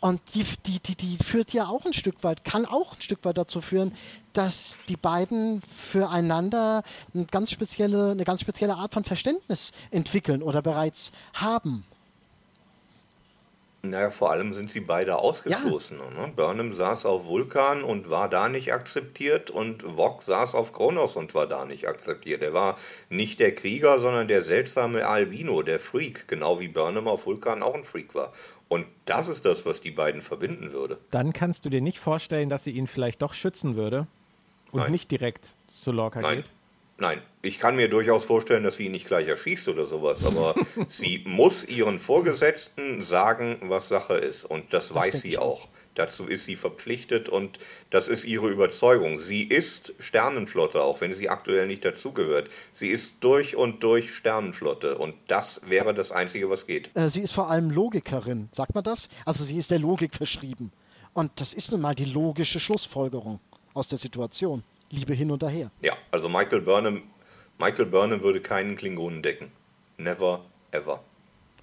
[0.00, 3.24] Und die, die, die, die führt ja auch ein Stück weit, kann auch ein Stück
[3.24, 3.92] weit dazu führen,
[4.32, 10.62] dass die beiden füreinander eine ganz spezielle, eine ganz spezielle Art von Verständnis entwickeln oder
[10.62, 11.84] bereits haben.
[13.82, 15.98] Naja, vor allem sind sie beide ausgestoßen.
[15.98, 16.26] Ja.
[16.26, 16.32] Ne?
[16.34, 21.32] Burnham saß auf Vulkan und war da nicht akzeptiert und Vog saß auf Kronos und
[21.34, 22.42] war da nicht akzeptiert.
[22.42, 22.76] Er war
[23.08, 27.74] nicht der Krieger, sondern der seltsame Albino, der Freak, genau wie Burnham auf Vulkan auch
[27.74, 28.32] ein Freak war.
[28.66, 30.98] Und das ist das, was die beiden verbinden würde.
[31.10, 34.08] Dann kannst du dir nicht vorstellen, dass sie ihn vielleicht doch schützen würde
[34.72, 34.90] und Nein.
[34.90, 36.38] nicht direkt zu Lorca Nein.
[36.38, 36.46] geht?
[37.00, 40.56] Nein, ich kann mir durchaus vorstellen, dass sie ihn nicht gleich erschießt oder sowas, aber
[40.88, 44.44] sie muss ihren Vorgesetzten sagen, was Sache ist.
[44.44, 45.68] Und das, das weiß sie auch.
[45.94, 47.58] Dazu ist sie verpflichtet und
[47.90, 49.18] das ist ihre Überzeugung.
[49.18, 52.48] Sie ist Sternenflotte, auch wenn sie aktuell nicht dazugehört.
[52.72, 56.90] Sie ist durch und durch Sternenflotte und das wäre das Einzige, was geht.
[56.94, 59.08] Äh, sie ist vor allem Logikerin, sagt man das?
[59.24, 60.72] Also sie ist der Logik verschrieben.
[61.14, 63.40] Und das ist nun mal die logische Schlussfolgerung
[63.74, 64.62] aus der Situation.
[64.90, 65.70] Liebe hin und her.
[65.80, 67.02] Ja, also Michael Burnham,
[67.58, 69.50] Michael Burnham würde keinen Klingonen decken.
[69.98, 71.02] Never, ever.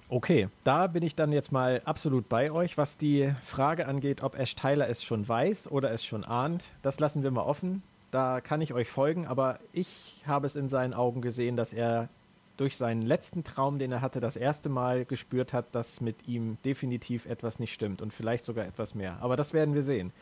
[0.08, 2.78] Okay, da bin ich dann jetzt mal absolut bei euch.
[2.78, 7.00] Was die Frage angeht, ob Ash Tyler es schon weiß oder es schon ahnt, das
[7.00, 7.82] lassen wir mal offen.
[8.12, 12.08] Da kann ich euch folgen, aber ich habe es in seinen Augen gesehen, dass er
[12.56, 16.56] durch seinen letzten Traum, den er hatte, das erste Mal gespürt hat, dass mit ihm
[16.64, 19.18] definitiv etwas nicht stimmt und vielleicht sogar etwas mehr.
[19.20, 20.12] Aber das werden wir sehen.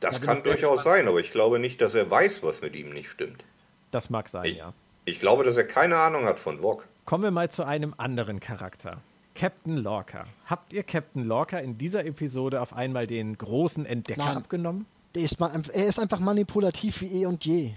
[0.00, 2.90] Das da kann durchaus sein, aber ich glaube nicht, dass er weiß, was mit ihm
[2.90, 3.44] nicht stimmt.
[3.90, 4.72] Das mag sein, ich, ja.
[5.04, 6.86] Ich glaube, dass er keine Ahnung hat von Wok.
[7.04, 9.00] Kommen wir mal zu einem anderen Charakter.
[9.34, 10.24] Captain Lorca.
[10.46, 14.36] Habt ihr Captain Lorca in dieser Episode auf einmal den großen Entdecker Nein.
[14.38, 14.86] abgenommen?
[15.12, 17.72] Ist mal, er ist einfach manipulativ wie eh und je.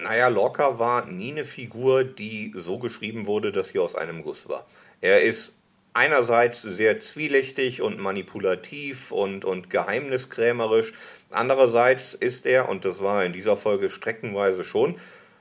[0.00, 4.48] Naja, Lorca war nie eine Figur, die so geschrieben wurde, dass sie aus einem Guss
[4.48, 4.66] war.
[5.00, 5.52] Er ist
[5.92, 10.92] einerseits sehr zwielichtig und manipulativ und, und geheimniskrämerisch.
[11.30, 14.96] Andererseits ist er, und das war in dieser Folge streckenweise schon,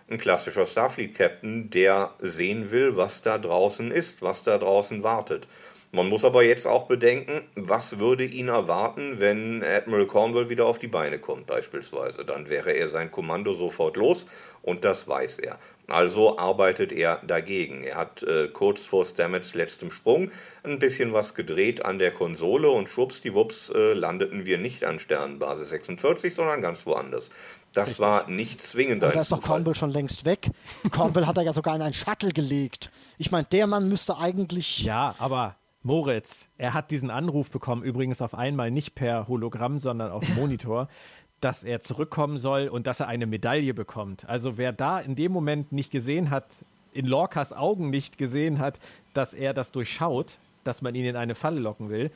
[0.09, 5.47] ein klassischer Starfleet-Captain, der sehen will, was da draußen ist, was da draußen wartet.
[5.91, 10.79] Man muss aber jetzt auch bedenken, was würde ihn erwarten, wenn Admiral Cornwall wieder auf
[10.79, 12.25] die Beine kommt beispielsweise.
[12.25, 14.27] Dann wäre er sein Kommando sofort los
[14.61, 15.57] und das weiß er.
[15.87, 17.83] Also arbeitet er dagegen.
[17.83, 20.29] Er hat äh, kurz vor Stamets letztem Sprung
[20.63, 25.69] ein bisschen was gedreht an der Konsole und schwuppsdiwupps äh, landeten wir nicht an Sternenbasis
[25.69, 27.29] 46, sondern ganz woanders.
[27.71, 27.99] Das Richtig.
[27.99, 30.49] war nicht zwingend ein Da ist doch Cornwall schon längst weg.
[30.91, 32.91] Cornwall hat er ja sogar in einen Shuttle gelegt.
[33.17, 34.83] Ich meine, der Mann müsste eigentlich.
[34.83, 35.55] Ja, aber
[35.87, 40.89] Moritz, er hat diesen Anruf bekommen, übrigens auf einmal nicht per Hologramm, sondern auf Monitor,
[41.39, 44.27] dass er zurückkommen soll und dass er eine Medaille bekommt.
[44.27, 46.45] Also wer da in dem Moment nicht gesehen hat,
[46.91, 48.79] in Lorcas Augen nicht gesehen hat,
[49.13, 52.11] dass er das durchschaut, dass man ihn in eine Falle locken will,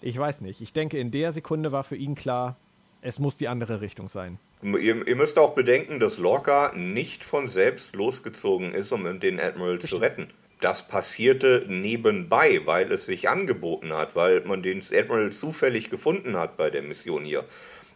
[0.00, 0.62] ich weiß nicht.
[0.62, 2.56] Ich denke, in der Sekunde war für ihn klar,
[3.02, 4.38] es muss die andere Richtung sein.
[4.62, 9.72] Ihr, ihr müsst auch bedenken, dass Lorca nicht von selbst losgezogen ist, um den Admiral
[9.72, 9.90] Richtig.
[9.90, 10.28] zu retten.
[10.60, 16.56] Das passierte nebenbei, weil es sich angeboten hat, weil man den Admiral zufällig gefunden hat
[16.56, 17.44] bei der Mission hier.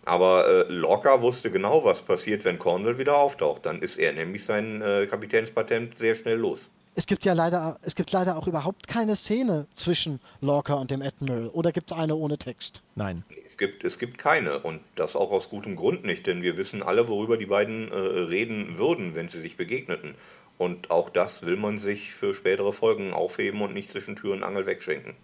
[0.07, 3.67] Aber äh, Lorca wusste genau, was passiert, wenn Cornwall wieder auftaucht.
[3.67, 6.71] Dann ist er nämlich sein äh, Kapitänspatent sehr schnell los.
[6.97, 11.03] Es gibt ja leider, es gibt leider auch überhaupt keine Szene zwischen Lorca und dem
[11.03, 11.49] Admiral.
[11.49, 12.83] Oder gibt es eine ohne Text?
[12.95, 13.25] Nein.
[13.49, 16.83] Es gibt, es gibt keine und das auch aus gutem Grund nicht, denn wir wissen
[16.83, 20.15] alle, worüber die beiden äh, reden würden, wenn sie sich begegneten.
[20.59, 24.43] Und auch das will man sich für spätere Folgen aufheben und nicht zwischen Tür und
[24.43, 25.15] Angel wegschenken.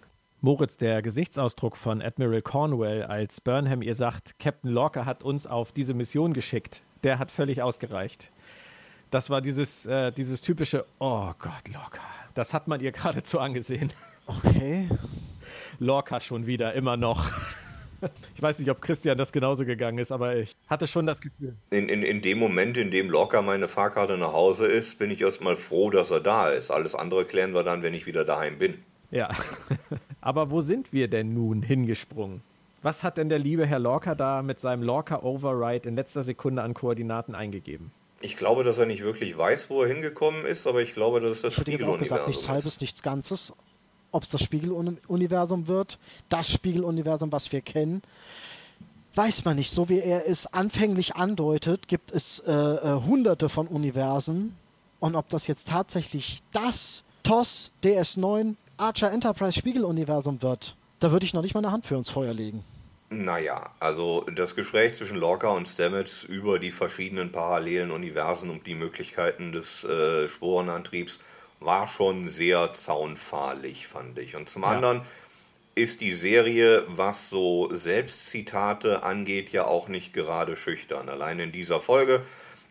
[0.41, 5.71] Moritz, der Gesichtsausdruck von Admiral Cornwell, als Burnham ihr sagt, Captain Lorca hat uns auf
[5.71, 8.31] diese Mission geschickt, der hat völlig ausgereicht.
[9.11, 12.01] Das war dieses, äh, dieses typische, oh Gott, Lorca.
[12.33, 13.93] Das hat man ihr geradezu angesehen.
[14.25, 14.89] Okay.
[15.79, 17.29] Lorca schon wieder, immer noch.
[18.35, 21.55] Ich weiß nicht, ob Christian das genauso gegangen ist, aber ich hatte schon das Gefühl.
[21.69, 25.21] In, in, in dem Moment, in dem Lorca meine Fahrkarte nach Hause ist, bin ich
[25.21, 26.71] erstmal froh, dass er da ist.
[26.71, 28.79] Alles andere klären wir dann, wenn ich wieder daheim bin.
[29.11, 29.29] Ja.
[30.21, 32.41] aber wo sind wir denn nun hingesprungen?
[32.81, 36.63] Was hat denn der liebe Herr Lorca da mit seinem Lorca Override in letzter Sekunde
[36.63, 37.91] an Koordinaten eingegeben?
[38.21, 41.31] Ich glaube, dass er nicht wirklich weiß, wo er hingekommen ist, aber ich glaube, dass
[41.31, 42.09] es das Spiegeluniversum ist.
[42.09, 43.53] gesagt, nichts Halbes, nichts Ganzes
[44.11, 45.97] ob es das Spiegeluniversum wird,
[46.29, 48.01] das Spiegeluniversum, was wir kennen,
[49.15, 49.71] weiß man nicht.
[49.71, 54.55] So wie er es anfänglich andeutet, gibt es äh, äh, hunderte von Universen.
[54.99, 61.33] Und ob das jetzt tatsächlich das TOS DS9 Archer Enterprise Spiegeluniversum wird, da würde ich
[61.33, 62.63] noch nicht mal eine Hand für ins Feuer legen.
[63.13, 68.73] Naja, also das Gespräch zwischen Lorca und Stamets über die verschiedenen parallelen Universen und die
[68.73, 71.19] Möglichkeiten des äh, Sporenantriebs
[71.61, 74.35] war schon sehr zaunfahlig, fand ich.
[74.35, 74.69] Und zum ja.
[74.69, 75.01] anderen
[75.75, 81.07] ist die Serie, was so Selbstzitate angeht, ja auch nicht gerade schüchtern.
[81.07, 82.21] Allein in dieser Folge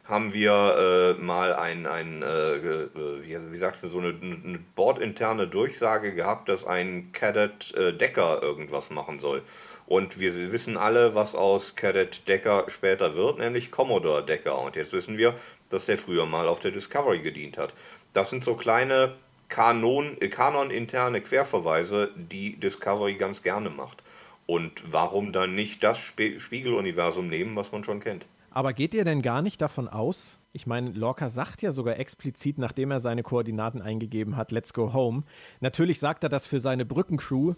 [0.04, 2.88] haben wir äh, mal ein, ein äh,
[3.22, 8.42] wie, wie, sagst du, so eine, eine bordinterne Durchsage gehabt, dass ein Cadet äh, Decker
[8.42, 9.42] irgendwas machen soll.
[9.86, 14.58] Und wir wissen alle, was aus Cadet Decker später wird, nämlich Commodore Decker.
[14.60, 15.34] Und jetzt wissen wir,
[15.68, 17.74] dass der früher mal auf der Discovery gedient hat.
[18.12, 19.14] Das sind so kleine
[19.48, 24.02] äh, Kanon-interne Querverweise, die Discovery ganz gerne macht.
[24.46, 28.26] Und warum dann nicht das Sp Spiegeluniversum nehmen, was man schon kennt?
[28.50, 30.38] Aber geht ihr denn gar nicht davon aus?
[30.52, 34.92] Ich meine, Lorca sagt ja sogar explizit, nachdem er seine Koordinaten eingegeben hat, let's go
[34.92, 35.22] home.
[35.60, 37.54] Natürlich sagt er das für seine Brückencrew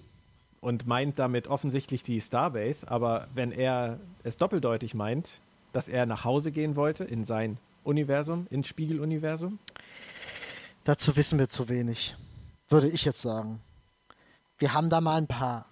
[0.60, 5.40] und meint damit offensichtlich die Starbase, aber wenn er es doppeldeutig meint,
[5.72, 9.58] dass er nach Hause gehen wollte in sein Universum, ins Spiegeluniversum,
[10.84, 12.16] Dazu wissen wir zu wenig,
[12.68, 13.60] würde ich jetzt sagen.
[14.58, 15.66] Wir haben da mal ein paar,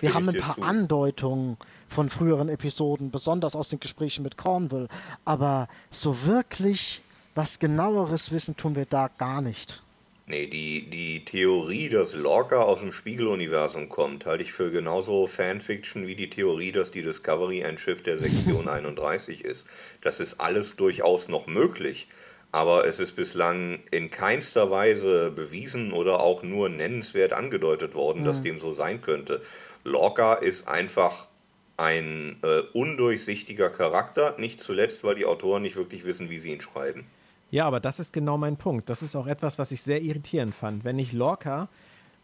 [0.00, 0.62] wir haben ein paar zu.
[0.62, 1.56] Andeutungen
[1.88, 4.88] von früheren Episoden, besonders aus den Gesprächen mit Cornwall,
[5.24, 7.02] aber so wirklich
[7.34, 9.82] was genaueres wissen tun wir da gar nicht.
[10.26, 16.06] Nee, die, die Theorie, dass Lorca aus dem Spiegeluniversum kommt, halte ich für genauso Fanfiction
[16.06, 19.66] wie die Theorie, dass die Discovery ein Schiff der Sektion 31 ist.
[20.02, 22.08] Das ist alles durchaus noch möglich
[22.52, 28.24] aber es ist bislang in keinster Weise bewiesen oder auch nur nennenswert angedeutet worden, mhm.
[28.24, 29.40] dass dem so sein könnte.
[29.84, 31.28] Lorca ist einfach
[31.76, 36.60] ein äh, undurchsichtiger Charakter, nicht zuletzt, weil die Autoren nicht wirklich wissen, wie sie ihn
[36.60, 37.06] schreiben.
[37.50, 38.90] Ja, aber das ist genau mein Punkt.
[38.90, 40.84] Das ist auch etwas, was ich sehr irritierend fand.
[40.84, 41.68] Wenn ich Lorca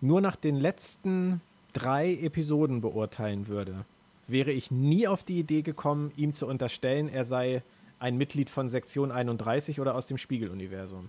[0.00, 1.40] nur nach den letzten
[1.72, 3.86] drei Episoden beurteilen würde,
[4.28, 7.62] wäre ich nie auf die Idee gekommen, ihm zu unterstellen, er sei
[7.98, 11.08] ein Mitglied von Sektion 31 oder aus dem Spiegeluniversum.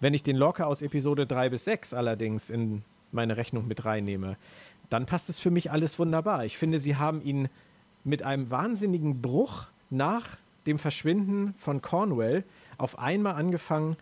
[0.00, 4.36] Wenn ich den Lorca aus Episode 3 bis 6 allerdings in meine Rechnung mit reinnehme,
[4.90, 6.44] dann passt es für mich alles wunderbar.
[6.44, 7.48] Ich finde, sie haben ihn
[8.04, 12.44] mit einem wahnsinnigen Bruch nach dem Verschwinden von Cornwell
[12.78, 13.96] auf einmal angefangen,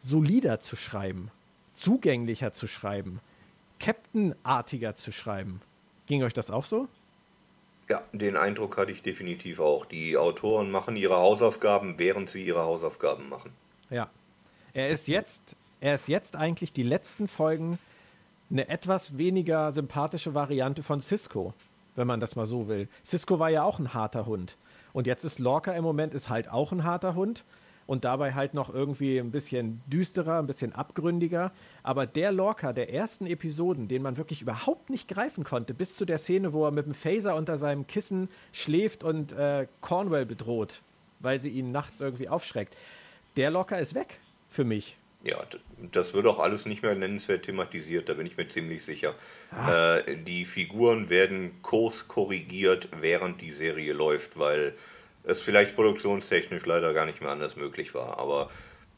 [0.00, 1.30] solider zu schreiben,
[1.72, 3.20] zugänglicher zu schreiben,
[3.78, 5.60] Captain-artiger zu schreiben.
[6.06, 6.88] Ging euch das auch so?
[7.88, 9.84] Ja, den Eindruck hatte ich definitiv auch.
[9.84, 13.52] Die Autoren machen ihre Hausaufgaben, während sie ihre Hausaufgaben machen.
[13.90, 14.08] Ja.
[14.72, 17.78] Er ist jetzt, er ist jetzt eigentlich die letzten Folgen
[18.50, 21.54] eine etwas weniger sympathische Variante von Cisco.
[21.96, 22.88] wenn man das mal so will.
[23.04, 24.56] Cisco war ja auch ein harter Hund.
[24.92, 27.44] Und jetzt ist Lorca im Moment ist halt auch ein harter Hund
[27.86, 31.52] und dabei halt noch irgendwie ein bisschen düsterer, ein bisschen abgründiger.
[31.82, 36.04] Aber der Lorca der ersten Episoden, den man wirklich überhaupt nicht greifen konnte, bis zu
[36.04, 40.82] der Szene, wo er mit dem Phaser unter seinem Kissen schläft und äh, Cornwell bedroht,
[41.20, 42.76] weil sie ihn nachts irgendwie aufschreckt,
[43.36, 44.96] der Lorca ist weg für mich.
[45.24, 45.42] Ja,
[45.92, 49.14] das wird auch alles nicht mehr nennenswert thematisiert, da bin ich mir ziemlich sicher.
[49.50, 49.96] Ah.
[49.96, 54.74] Äh, die Figuren werden kurskorrigiert, während die Serie läuft, weil
[55.24, 58.18] es vielleicht produktionstechnisch leider gar nicht mehr anders möglich war.
[58.18, 58.50] Aber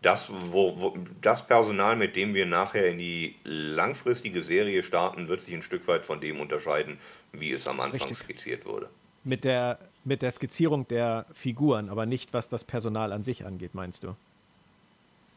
[0.03, 5.41] das, wo, wo, das Personal, mit dem wir nachher in die langfristige Serie starten, wird
[5.41, 6.99] sich ein Stück weit von dem unterscheiden,
[7.33, 8.19] wie es am Anfang Richtig.
[8.19, 8.89] skizziert wurde.
[9.25, 13.75] Mit der, mit der Skizzierung der Figuren, aber nicht was das Personal an sich angeht,
[13.75, 14.15] meinst du?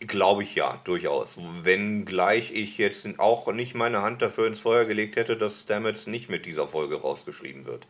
[0.01, 1.37] Glaube ich ja, durchaus.
[1.61, 6.29] Wenngleich ich jetzt auch nicht meine Hand dafür ins Feuer gelegt hätte, dass Stamets nicht
[6.29, 7.85] mit dieser Folge rausgeschrieben wird.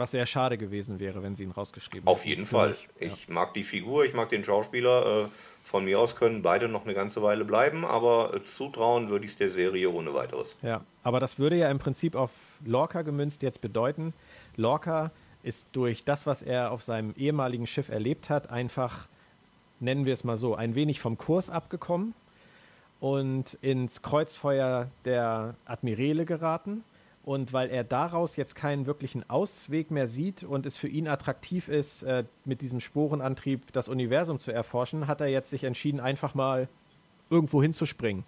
[0.00, 2.08] Was sehr schade gewesen wäre, wenn sie ihn rausgeschrieben hätten.
[2.08, 2.74] Auf jeden Fall.
[2.98, 5.24] Ich, mag die Figur, ich mag den Schauspieler.
[5.24, 5.28] Äh,
[5.62, 9.36] von mir aus können beide noch eine ganze Weile bleiben, aber zutrauen würde ich es
[9.36, 10.56] der Serie ohne weiteres.
[10.62, 12.30] Ja, aber das würde ja im Prinzip auf
[12.64, 14.14] Lorca gemünzt jetzt bedeuten,
[14.56, 15.10] Lorca
[15.42, 19.06] ist durch das, was er auf seinem ehemaligen Schiff erlebt hat, einfach
[19.80, 22.14] nennen wir es mal so, ein wenig vom Kurs abgekommen
[23.00, 26.84] und ins Kreuzfeuer der Admirale geraten.
[27.30, 31.68] Und weil er daraus jetzt keinen wirklichen Ausweg mehr sieht und es für ihn attraktiv
[31.68, 36.34] ist, äh, mit diesem Sporenantrieb das Universum zu erforschen, hat er jetzt sich entschieden, einfach
[36.34, 36.68] mal
[37.30, 38.24] irgendwo hinzuspringen.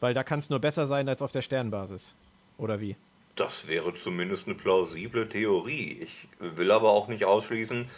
[0.00, 2.16] Weil da kann es nur besser sein als auf der Sternbasis.
[2.58, 2.96] Oder wie?
[3.36, 6.00] Das wäre zumindest eine plausible Theorie.
[6.02, 7.88] Ich will aber auch nicht ausschließen,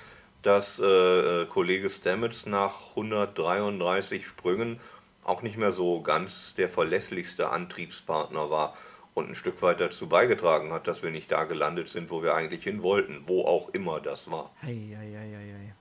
[0.42, 4.80] dass äh, äh, Kollege Stamets nach 133 Sprüngen
[5.24, 8.76] auch nicht mehr so ganz der verlässlichste Antriebspartner war
[9.16, 12.34] und ein Stück weit dazu beigetragen hat, dass wir nicht da gelandet sind, wo wir
[12.34, 14.50] eigentlich hin wollten, wo auch immer das war.
[14.62, 15.72] Ei, ei, ei,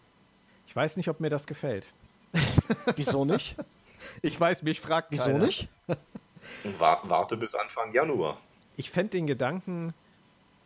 [0.66, 1.94] ich weiß nicht, ob mir das gefällt.
[2.96, 3.56] Wieso nicht?
[4.22, 5.48] Ich weiß, mich fragt Wieso keiner.
[5.48, 5.68] nicht?
[6.78, 8.40] Warte bis Anfang Januar.
[8.78, 9.96] Ich fände den Gedanken,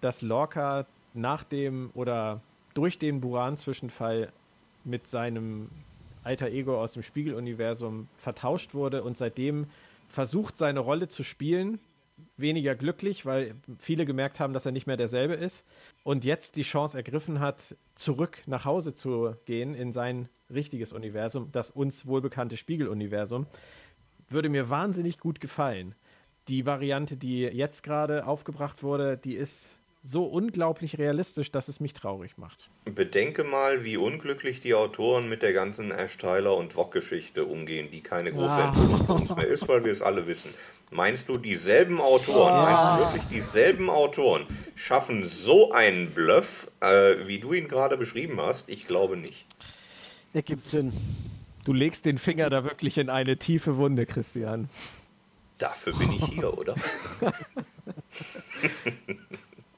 [0.02, 2.42] dass Lorca nach dem oder
[2.74, 4.34] durch den Buran-Zwischenfall
[4.84, 5.70] mit seinem
[6.24, 9.68] alter Ego aus dem Spiegeluniversum vertauscht wurde und seitdem
[10.10, 11.80] versucht, seine Rolle zu spielen.
[12.40, 15.66] Weniger glücklich, weil viele gemerkt haben, dass er nicht mehr derselbe ist.
[16.04, 21.52] Und jetzt die Chance ergriffen hat, zurück nach Hause zu gehen in sein richtiges Universum,
[21.52, 23.46] das uns wohlbekannte Spiegeluniversum.
[24.30, 25.96] Würde mir wahnsinnig gut gefallen.
[26.48, 31.94] Die Variante, die jetzt gerade aufgebracht wurde, die ist so unglaublich realistisch, dass es mich
[31.94, 32.70] traurig macht.
[32.86, 38.02] Bedenke mal, wie unglücklich die Autoren mit der ganzen Ash Tyler und Wok-Geschichte umgehen, die
[38.02, 38.74] keine große
[39.06, 40.54] für uns mehr ist, weil wir es alle wissen.
[40.92, 42.64] Meinst du, dieselben Autoren, oh.
[42.64, 48.40] meinst du wirklich, dieselben Autoren schaffen so einen Bluff, äh, wie du ihn gerade beschrieben
[48.40, 48.70] hast?
[48.70, 49.46] Ich glaube nicht.
[50.34, 50.94] Ergibt Sinn.
[51.66, 54.70] Du legst den Finger da wirklich in eine tiefe Wunde, Christian.
[55.58, 56.76] Dafür bin ich hier, oder?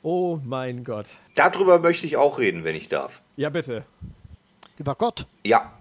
[0.03, 1.05] Oh mein Gott.
[1.35, 3.21] Darüber möchte ich auch reden, wenn ich darf.
[3.35, 3.83] Ja, bitte.
[4.77, 5.27] Über Gott.
[5.45, 5.71] Ja.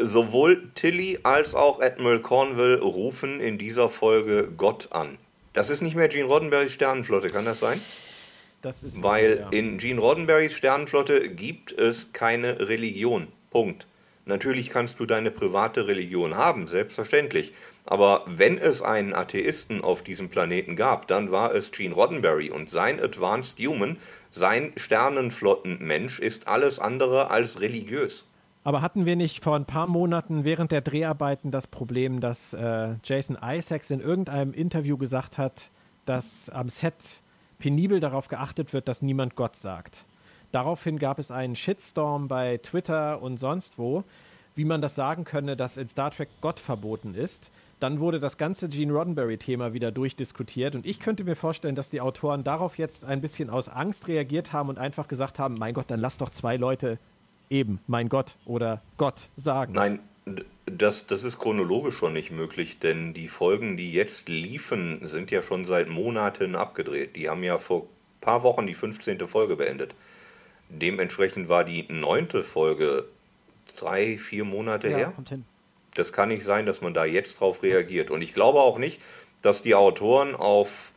[0.00, 5.18] Sowohl Tilly als auch Admiral Cornwall rufen in dieser Folge Gott an.
[5.54, 7.80] Das ist nicht mehr Gene Roddenberrys Sternenflotte, kann das sein?
[8.62, 9.48] Das ist Weil ja.
[9.50, 13.26] in Gene Roddenberrys Sternenflotte gibt es keine Religion.
[13.50, 13.86] Punkt.
[14.24, 17.52] Natürlich kannst du deine private Religion haben, selbstverständlich.
[17.90, 22.68] Aber wenn es einen Atheisten auf diesem Planeten gab, dann war es Gene Roddenberry und
[22.68, 23.96] sein Advanced Human,
[24.30, 28.26] sein Sternenflottenmensch ist alles andere als religiös.
[28.62, 32.96] Aber hatten wir nicht vor ein paar Monaten während der Dreharbeiten das Problem, dass äh,
[33.02, 35.70] Jason Isaacs in irgendeinem Interview gesagt hat,
[36.04, 37.22] dass am Set
[37.58, 40.04] penibel darauf geachtet wird, dass niemand Gott sagt?
[40.52, 44.04] Daraufhin gab es einen Shitstorm bei Twitter und sonst wo,
[44.54, 47.50] wie man das sagen könne, dass in Star Trek Gott verboten ist.
[47.80, 52.00] Dann wurde das ganze Gene Roddenberry-Thema wieder durchdiskutiert und ich könnte mir vorstellen, dass die
[52.00, 55.86] Autoren darauf jetzt ein bisschen aus Angst reagiert haben und einfach gesagt haben: Mein Gott,
[55.88, 56.98] dann lass doch zwei Leute
[57.50, 59.72] eben mein Gott oder Gott sagen.
[59.72, 60.00] Nein,
[60.66, 65.42] das, das ist chronologisch schon nicht möglich, denn die Folgen, die jetzt liefen, sind ja
[65.42, 67.16] schon seit Monaten abgedreht.
[67.16, 69.20] Die haben ja vor ein paar Wochen die 15.
[69.20, 69.94] Folge beendet.
[70.68, 73.06] Dementsprechend war die neunte Folge
[73.76, 75.12] drei, vier Monate ja, her.
[75.14, 75.44] Kommt hin.
[75.94, 78.10] Das kann nicht sein, dass man da jetzt drauf reagiert.
[78.10, 79.00] Und ich glaube auch nicht,
[79.42, 80.92] dass die Autoren auf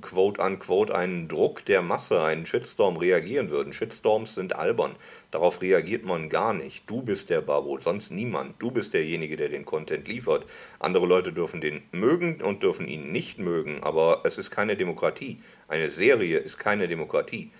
[0.00, 3.72] quote unquote einen Druck der Masse, einen Shitstorm reagieren würden.
[3.72, 4.94] Shitstorms sind albern.
[5.30, 6.88] Darauf reagiert man gar nicht.
[6.88, 8.60] Du bist der Babo, sonst niemand.
[8.60, 10.46] Du bist derjenige, der den Content liefert.
[10.78, 15.42] Andere Leute dürfen den mögen und dürfen ihn nicht mögen, aber es ist keine Demokratie.
[15.68, 17.50] Eine Serie ist keine Demokratie.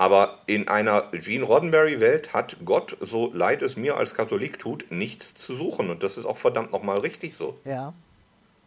[0.00, 5.34] Aber in einer Gene Roddenberry-Welt hat Gott, so leid es mir als Katholik tut, nichts
[5.34, 5.90] zu suchen.
[5.90, 7.58] Und das ist auch verdammt nochmal richtig so.
[7.66, 7.92] Ja.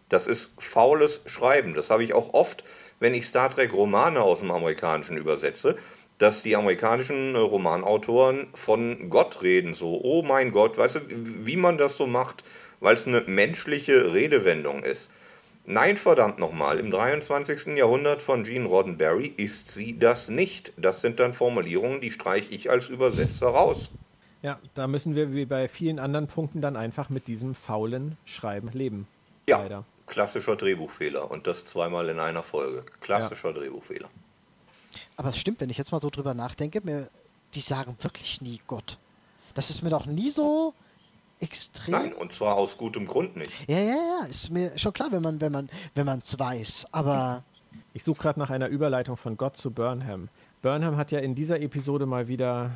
[0.09, 1.73] Das ist faules Schreiben.
[1.73, 2.63] Das habe ich auch oft,
[2.99, 5.75] wenn ich Star Trek-Romane aus dem Amerikanischen übersetze,
[6.19, 9.73] dass die amerikanischen Romanautoren von Gott reden.
[9.73, 12.43] So, oh mein Gott, weißt du, wie man das so macht,
[12.79, 15.09] weil es eine menschliche Redewendung ist.
[15.65, 17.77] Nein, verdammt nochmal, im 23.
[17.77, 20.73] Jahrhundert von Gene Roddenberry ist sie das nicht.
[20.75, 23.91] Das sind dann Formulierungen, die streiche ich als Übersetzer raus.
[24.41, 28.69] Ja, da müssen wir wie bei vielen anderen Punkten dann einfach mit diesem faulen Schreiben
[28.73, 29.07] leben.
[29.47, 29.85] Ja, Leider.
[30.05, 32.83] klassischer Drehbuchfehler und das zweimal in einer Folge.
[32.99, 33.59] Klassischer ja.
[33.59, 34.09] Drehbuchfehler.
[35.15, 37.09] Aber es stimmt, wenn ich jetzt mal so drüber nachdenke, mir,
[37.53, 38.97] die sagen wirklich nie Gott.
[39.53, 40.73] Das ist mir doch nie so
[41.43, 41.91] extrem.
[41.91, 43.69] Nein, und zwar aus gutem Grund nicht.
[43.69, 46.87] Ja, ja, ja, ist mir schon klar, wenn man wenn man wenn man es weiß,
[46.91, 47.43] aber
[47.93, 50.29] ich suche gerade nach einer Überleitung von Gott zu Burnham.
[50.61, 52.71] Burnham hat ja in dieser Episode mal wieder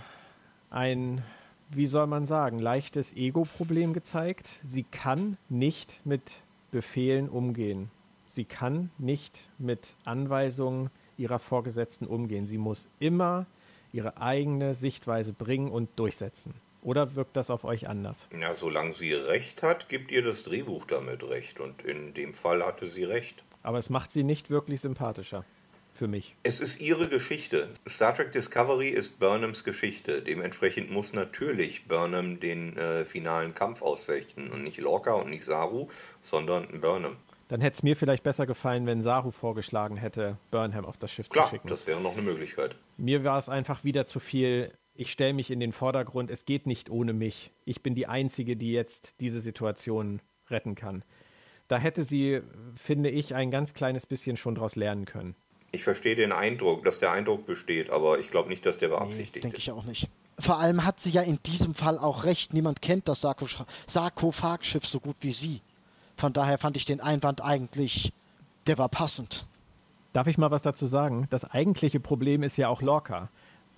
[0.70, 1.24] ein
[1.70, 4.48] wie soll man sagen, leichtes Ego-Problem gezeigt.
[4.64, 7.92] Sie kann nicht mit Befehlen umgehen.
[8.26, 12.46] Sie kann nicht mit Anweisungen ihrer Vorgesetzten umgehen.
[12.46, 13.48] Sie muss immer
[13.92, 16.54] ihre eigene Sichtweise bringen und durchsetzen.
[16.88, 18.30] Oder wirkt das auf euch anders?
[18.32, 21.60] Ja, solange sie recht hat, gibt ihr das Drehbuch damit recht.
[21.60, 23.44] Und in dem Fall hatte sie recht.
[23.62, 25.44] Aber es macht sie nicht wirklich sympathischer.
[25.92, 26.38] Für mich.
[26.44, 27.68] Es ist ihre Geschichte.
[27.90, 30.22] Star Trek Discovery ist Burnhams Geschichte.
[30.22, 34.50] Dementsprechend muss natürlich Burnham den äh, finalen Kampf ausfechten.
[34.50, 35.90] Und nicht Lorca und nicht Saru,
[36.22, 37.18] sondern Burnham.
[37.50, 41.28] Dann hätte es mir vielleicht besser gefallen, wenn Saru vorgeschlagen hätte, Burnham auf das Schiff
[41.28, 41.68] Klar, zu schicken.
[41.68, 42.78] Klar, das wäre noch eine Möglichkeit.
[42.96, 46.66] Mir war es einfach wieder zu viel ich stelle mich in den Vordergrund, es geht
[46.66, 47.52] nicht ohne mich.
[47.66, 51.04] Ich bin die Einzige, die jetzt diese Situation retten kann.
[51.68, 52.42] Da hätte sie,
[52.76, 55.36] finde ich, ein ganz kleines bisschen schon daraus lernen können.
[55.72, 59.36] Ich verstehe den Eindruck, dass der Eindruck besteht, aber ich glaube nicht, dass der beabsichtigt
[59.36, 60.10] nee, denke ich auch nicht.
[60.40, 62.54] Vor allem hat sie ja in diesem Fall auch recht.
[62.54, 63.26] Niemand kennt das
[63.88, 65.62] Sarkophagschiff so gut wie sie.
[66.16, 68.14] Von daher fand ich den Einwand eigentlich,
[68.66, 69.46] der war passend.
[70.14, 71.28] Darf ich mal was dazu sagen?
[71.30, 73.30] Das eigentliche Problem ist ja auch Lorca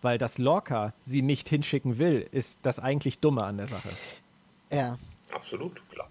[0.01, 3.89] weil das Lorca sie nicht hinschicken will, ist das eigentlich Dumme an der Sache.
[4.71, 4.97] Ja.
[5.31, 6.09] Absolut, klar.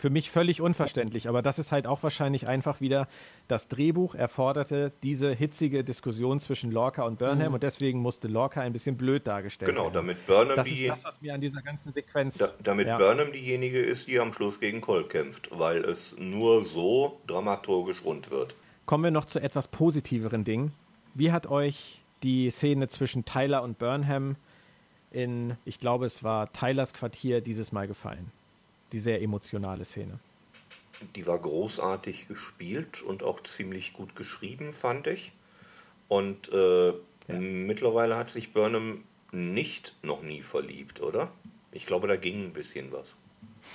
[0.00, 3.06] Für mich völlig unverständlich, aber das ist halt auch wahrscheinlich einfach wieder,
[3.48, 7.54] das Drehbuch erforderte diese hitzige Diskussion zwischen Lorca und Burnham mhm.
[7.54, 10.06] und deswegen musste Lorca ein bisschen blöd dargestellt genau, werden.
[10.06, 12.38] Genau, damit Burnham das ist das, was mir an dieser ganzen Sequenz...
[12.38, 12.96] Da, damit ja.
[12.96, 18.30] Burnham diejenige ist, die am Schluss gegen Colt kämpft, weil es nur so dramaturgisch rund
[18.30, 18.56] wird.
[18.86, 20.72] Kommen wir noch zu etwas positiveren Dingen.
[21.14, 24.36] Wie hat euch die Szene zwischen Tyler und Burnham
[25.10, 28.30] in, ich glaube, es war Tylers Quartier dieses Mal gefallen.
[28.92, 30.18] Die sehr emotionale Szene.
[31.16, 35.32] Die war großartig gespielt und auch ziemlich gut geschrieben, fand ich.
[36.08, 36.94] Und äh, ja.
[37.28, 41.30] mittlerweile hat sich Burnham nicht noch nie verliebt, oder?
[41.72, 43.16] Ich glaube, da ging ein bisschen was.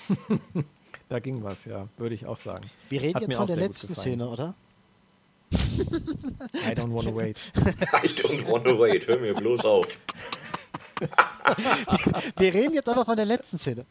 [1.09, 2.69] da ging was, ja, würde ich auch sagen.
[2.89, 4.53] Wir reden Hat jetzt von der letzten Szene, oder?
[6.69, 7.39] I don't wanna wait.
[7.55, 9.07] I don't wanna wait.
[9.07, 9.99] Hör mir bloß auf.
[12.37, 13.85] wir reden jetzt aber von der letzten Szene.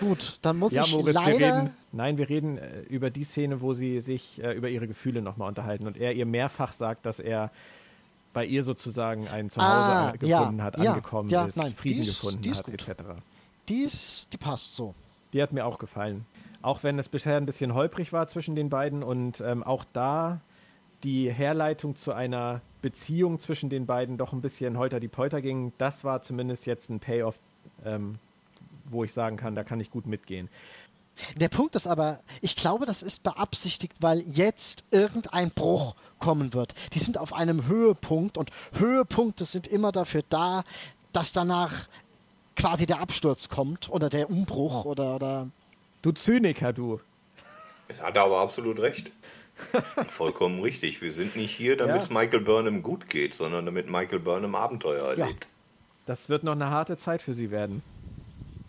[0.00, 1.38] Gut, dann muss ja, ich Moritz, leider...
[1.38, 4.86] Wir reden, nein, wir reden äh, über die Szene, wo sie sich äh, über ihre
[4.86, 7.50] Gefühle nochmal unterhalten und er ihr mehrfach sagt, dass er
[8.32, 12.02] bei ihr sozusagen ein Zuhause ah, gefunden ja, hat, ja, angekommen ja, ist, nein, Frieden
[12.02, 13.02] ist, gefunden hat, etc.
[13.68, 14.94] Die, ist, die passt so.
[15.32, 16.26] Die hat mir auch gefallen.
[16.60, 20.40] Auch wenn es bisher ein bisschen holprig war zwischen den beiden und ähm, auch da
[21.06, 25.72] die Herleitung zu einer Beziehung zwischen den beiden doch ein bisschen holter die Polter ging,
[25.78, 27.38] das war zumindest jetzt ein Payoff,
[27.84, 28.18] ähm,
[28.86, 30.48] wo ich sagen kann, da kann ich gut mitgehen.
[31.36, 36.74] Der Punkt ist aber, ich glaube, das ist beabsichtigt, weil jetzt irgendein Bruch kommen wird.
[36.92, 40.64] Die sind auf einem Höhepunkt und Höhepunkte sind immer dafür da,
[41.12, 41.86] dass danach
[42.56, 45.14] quasi der Absturz kommt oder der Umbruch oder.
[45.14, 45.48] oder
[46.02, 47.00] du Zyniker, du.
[48.02, 49.12] Hat aber absolut recht.
[50.08, 51.00] Vollkommen richtig.
[51.02, 55.08] Wir sind nicht hier, damit es Michael Burnham gut geht, sondern damit Michael Burnham Abenteuer
[55.08, 55.44] erlebt.
[55.44, 55.50] Ja.
[56.06, 57.82] Das wird noch eine harte Zeit für sie werden.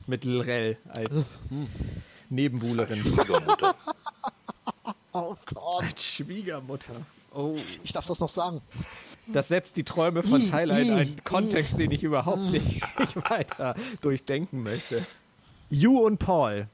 [0.08, 1.38] Mit Lrell als
[2.30, 2.92] Nebenbuhlerin.
[2.92, 3.76] Als Schwiegermutter.
[5.12, 5.84] oh Gott.
[5.84, 6.94] Als Schwiegermutter.
[7.34, 7.56] Oh.
[7.84, 8.62] Ich darf das noch sagen.
[9.28, 12.82] Das setzt die Träume von Tyler in einen Kontext, den ich überhaupt nicht
[13.30, 15.06] weiter durchdenken möchte.
[15.70, 16.70] You und Paul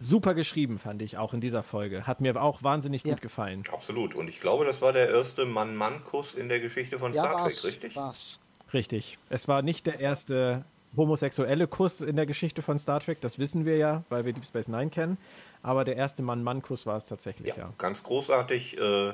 [0.00, 2.06] super geschrieben, fand ich auch in dieser Folge.
[2.06, 3.12] Hat mir auch wahnsinnig Ja.
[3.12, 3.62] gut gefallen.
[3.70, 4.14] Absolut.
[4.16, 7.42] Und ich glaube, das war der erste Mann-Mann-Kuss in der Geschichte von Ja, Star Trek,
[7.42, 7.96] war's, richtig?
[7.96, 8.38] war's.
[8.72, 9.18] Richtig.
[9.28, 10.64] Es war nicht der erste
[10.96, 14.44] homosexuelle Kuss in der Geschichte von Star Trek, das wissen wir ja, weil wir Deep
[14.44, 15.18] Space Nine kennen.
[15.62, 17.72] Aber der erste Mann-Mann-Kuss war es tatsächlich, Ja, ja.
[17.78, 18.78] ganz großartig.
[18.80, 19.12] Äh,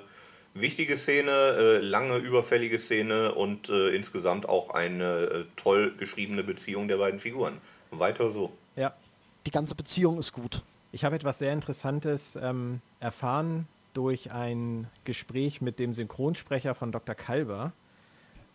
[0.55, 6.89] wichtige Szene, äh, lange überfällige Szene und äh, insgesamt auch eine äh, toll geschriebene Beziehung
[6.89, 7.59] der beiden Figuren.
[7.91, 8.53] Weiter so.
[8.76, 8.95] Ja.
[9.47, 10.62] Die ganze Beziehung ist gut.
[10.93, 17.14] Ich habe etwas sehr Interessantes ähm, erfahren durch ein Gespräch mit dem Synchronsprecher von Dr.
[17.14, 17.72] Kalber,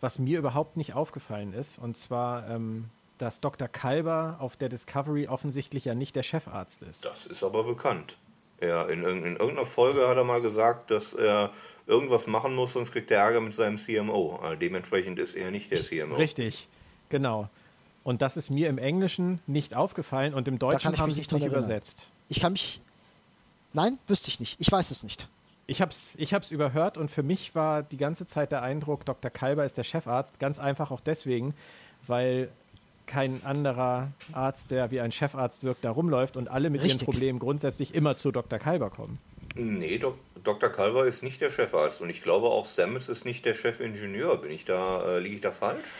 [0.00, 1.78] was mir überhaupt nicht aufgefallen ist.
[1.78, 2.86] Und zwar, ähm,
[3.18, 3.68] dass Dr.
[3.68, 7.04] Kalber auf der Discovery offensichtlich ja nicht der Chefarzt ist.
[7.04, 8.16] Das ist aber bekannt.
[8.60, 11.50] Ja, in, irg- in irgendeiner Folge hat er mal gesagt, dass er
[11.88, 14.36] irgendwas machen muss, sonst kriegt er Ärger mit seinem CMO.
[14.42, 16.14] Also dementsprechend ist er nicht der CMO.
[16.14, 16.68] Richtig,
[17.08, 17.48] genau.
[18.04, 21.32] Und das ist mir im Englischen nicht aufgefallen und im Deutschen haben sie nicht es
[21.32, 21.64] nicht erinnern.
[21.64, 22.08] übersetzt.
[22.32, 22.80] Ich kann mich.
[23.74, 24.58] Nein, wüsste ich nicht.
[24.58, 25.28] Ich weiß es nicht.
[25.66, 29.04] Ich habe es ich hab's überhört und für mich war die ganze Zeit der Eindruck,
[29.04, 29.30] Dr.
[29.30, 30.40] Kalber ist der Chefarzt.
[30.40, 31.54] Ganz einfach auch deswegen,
[32.06, 32.50] weil
[33.06, 37.02] kein anderer Arzt, der wie ein Chefarzt wirkt, da rumläuft und alle mit Richtig.
[37.02, 38.58] ihren Problemen grundsätzlich immer zu Dr.
[38.58, 39.18] Kalber kommen.
[39.54, 40.70] Nee, Dok Dr.
[40.70, 44.38] Calver ist nicht der Chefarzt und ich glaube auch Stamets ist nicht der Chefingenieur.
[44.38, 45.92] Bin ich da, äh, liege ich da falsch?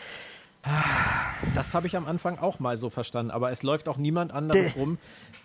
[1.55, 4.73] Das habe ich am Anfang auch mal so verstanden, aber es läuft auch niemand anderes
[4.73, 4.97] Der- rum,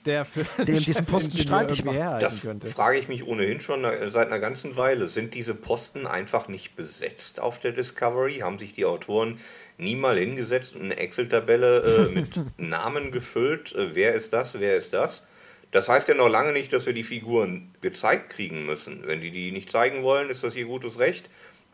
[0.07, 2.67] der für dem diesen Posten streitig herhalten Das könnte.
[2.69, 5.09] frage ich mich ohnehin schon seit einer ganzen Weile.
[5.09, 8.39] Sind diese Posten einfach nicht besetzt auf der Discovery?
[8.39, 9.39] Haben sich die Autoren
[9.77, 13.75] nie mal hingesetzt und eine Excel-Tabelle äh, mit Namen gefüllt?
[13.75, 14.59] Äh, wer ist das?
[14.59, 15.25] Wer ist das?
[15.73, 19.03] Das heißt ja noch lange nicht, dass wir die Figuren gezeigt kriegen müssen.
[19.05, 21.29] Wenn die die nicht zeigen wollen, ist das ihr gutes Recht.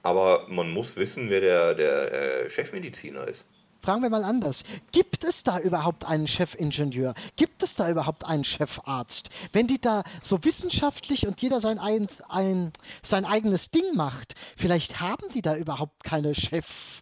[0.05, 2.13] Aber man muss wissen, wer der, der
[2.45, 3.47] äh, Chefmediziner ist.
[3.81, 4.63] Fragen wir mal anders.
[4.93, 7.15] Gibt es da überhaupt einen Chefingenieur?
[7.37, 9.31] Gibt es da überhaupt einen Chefarzt?
[9.53, 15.01] Wenn die da so wissenschaftlich und jeder sein, ein, ein, sein eigenes Ding macht, vielleicht
[15.01, 17.01] haben die da überhaupt keine Chef,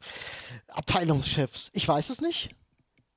[0.68, 1.70] Abteilungschefs.
[1.72, 2.50] Ich weiß es nicht.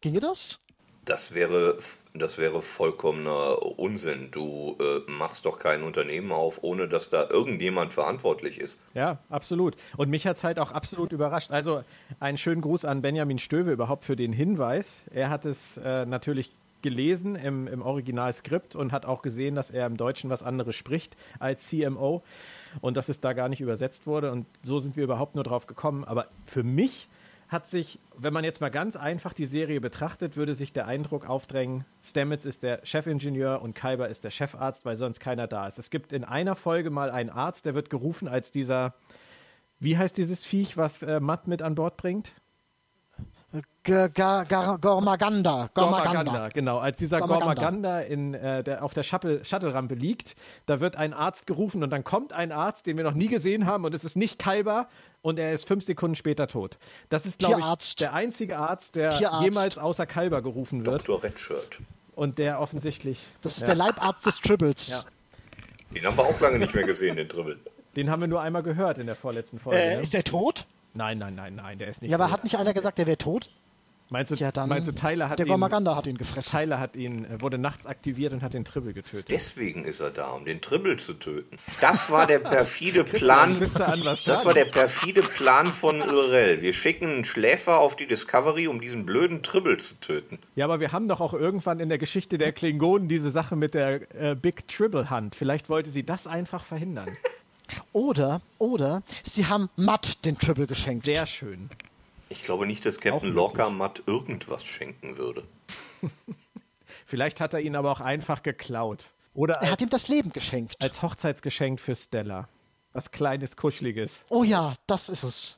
[0.02, 0.60] Ginge das?
[1.06, 1.78] Das wäre,
[2.16, 4.30] das wäre vollkommener Unsinn.
[4.32, 8.80] Du äh, machst doch kein Unternehmen auf, ohne dass da irgendjemand verantwortlich ist.
[8.96, 9.76] Ja, absolut.
[9.98, 11.52] Und mich hat es halt auch absolut überrascht.
[11.52, 11.84] Also
[12.20, 15.04] einen schönen Gruß an Benjamin Stöwe überhaupt für den Hinweis.
[15.14, 16.52] Er hat es äh, natürlich
[16.86, 21.18] gelesen im, im Originalskript und hat auch gesehen, dass er im Deutschen was anderes spricht
[21.40, 22.22] als CMO
[22.80, 24.32] und dass es da gar nicht übersetzt wurde.
[24.32, 26.04] Und so sind wir überhaupt nur drauf gekommen.
[26.04, 27.08] Aber für mich
[27.56, 31.26] hat sich, wenn man jetzt mal ganz einfach die Serie betrachtet, würde sich der Eindruck
[31.26, 35.80] aufdrängen, Stamets ist der Chefingenieur und Kyber ist der Chefarzt, weil sonst keiner da ist.
[35.80, 38.94] Es gibt in einer Folge mal einen Arzt, der wird gerufen als dieser,
[39.80, 42.34] wie heißt dieses Viech, was äh, Matt mit an Bord bringt?
[43.84, 44.78] Gormaganda.
[44.82, 45.70] Gormaganda.
[45.74, 46.80] Gormaganda, genau.
[46.80, 47.54] Als dieser Gormaganda.
[47.54, 50.36] Gormaganda in, äh, der, auf der Shuttle- Shuttle-Rampe liegt,
[50.66, 53.66] da wird ein Arzt gerufen und dann kommt ein Arzt, den wir noch nie gesehen
[53.66, 54.88] haben und es ist nicht Kalber
[55.22, 56.78] und er ist fünf Sekunden später tot.
[57.10, 59.44] Das ist, glaube ich, der einzige Arzt, der Tierarzt.
[59.44, 61.24] jemals außer Kalber gerufen wird Dr.
[61.24, 61.80] Redshirt.
[62.16, 63.68] und der offensichtlich, Das ist Ja.
[63.68, 64.90] der Leibarzt des Tribbles.
[64.90, 65.04] Ja.
[65.94, 67.60] Den haben wir auch lange nicht mehr gesehen, den Dribbel.
[67.96, 69.80] den haben wir nur einmal gehört in der vorletzten Folge.
[69.80, 70.02] Äh, ne?
[70.02, 70.66] ist der tot?
[70.96, 72.34] Nein, nein, nein, nein, der ist nicht Ja, aber tot.
[72.34, 73.50] hat nicht einer gesagt, der wäre tot?
[74.12, 74.70] Meinst du, Ja, dann.
[74.70, 76.52] meinst du Tyler hat der ihn, Gormaganda hat ihn gefressen.
[76.60, 79.32] Tyler hat ihn, äh, wurde nachts aktiviert und hat den Tribble getötet.
[79.32, 81.58] Deswegen ist er da, um den Dribbel zu töten.
[81.82, 83.58] Das war der perfide Plan.
[83.60, 86.62] Das war der perfide Plan von Lorel.
[86.62, 90.38] Wir schicken einen Schläfer auf die Discovery, um diesen blöden Dribbel zu töten.
[90.56, 93.74] Ja, aber wir haben doch auch irgendwann in der Geschichte der Klingonen diese Sache mit
[93.74, 95.34] der äh, Big Tribble Hand.
[95.36, 97.10] Vielleicht wollte sie das einfach verhindern.
[97.94, 101.06] Oder, oder, sie haben Matt den Tribble geschenkt.
[101.06, 101.70] Sehr schön.
[102.30, 105.44] Ich glaube nicht, dass Captain Lorca Matt irgendwas schenken würde.
[107.06, 109.06] Vielleicht hat er ihn aber auch einfach geklaut.
[109.34, 110.76] Oder er als, hat ihm das Leben geschenkt.
[110.82, 112.48] als Hochzeitsgeschenk für Stella.
[112.94, 114.24] Was Kleines, Kuscheliges.
[114.30, 115.58] Oh ja, das ist es.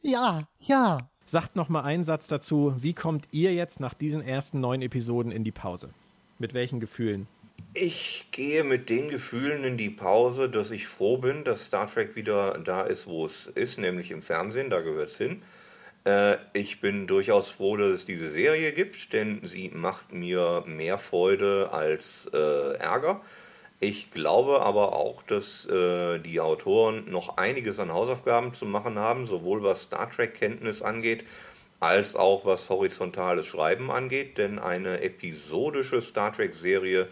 [0.00, 1.08] Ja, ja.
[1.26, 2.74] Sagt noch mal einen Satz dazu.
[2.78, 5.90] Wie kommt ihr jetzt nach diesen ersten neun Episoden in die Pause?
[6.38, 7.28] Mit welchen Gefühlen?
[7.74, 12.16] Ich gehe mit den Gefühlen in die Pause, dass ich froh bin, dass Star Trek
[12.16, 15.42] wieder da ist, wo es ist, nämlich im Fernsehen, da gehört es hin.
[16.04, 20.98] Äh, ich bin durchaus froh, dass es diese Serie gibt, denn sie macht mir mehr
[20.98, 23.22] Freude als äh, Ärger.
[23.80, 29.26] Ich glaube aber auch, dass äh, die Autoren noch einiges an Hausaufgaben zu machen haben,
[29.26, 31.24] sowohl was Star Trek-Kenntnis angeht,
[31.80, 37.08] als auch was horizontales Schreiben angeht, denn eine episodische Star Trek-Serie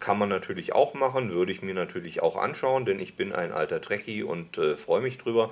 [0.00, 3.52] kann man natürlich auch machen, würde ich mir natürlich auch anschauen, denn ich bin ein
[3.52, 5.50] alter Trekkie und äh, freue mich drüber.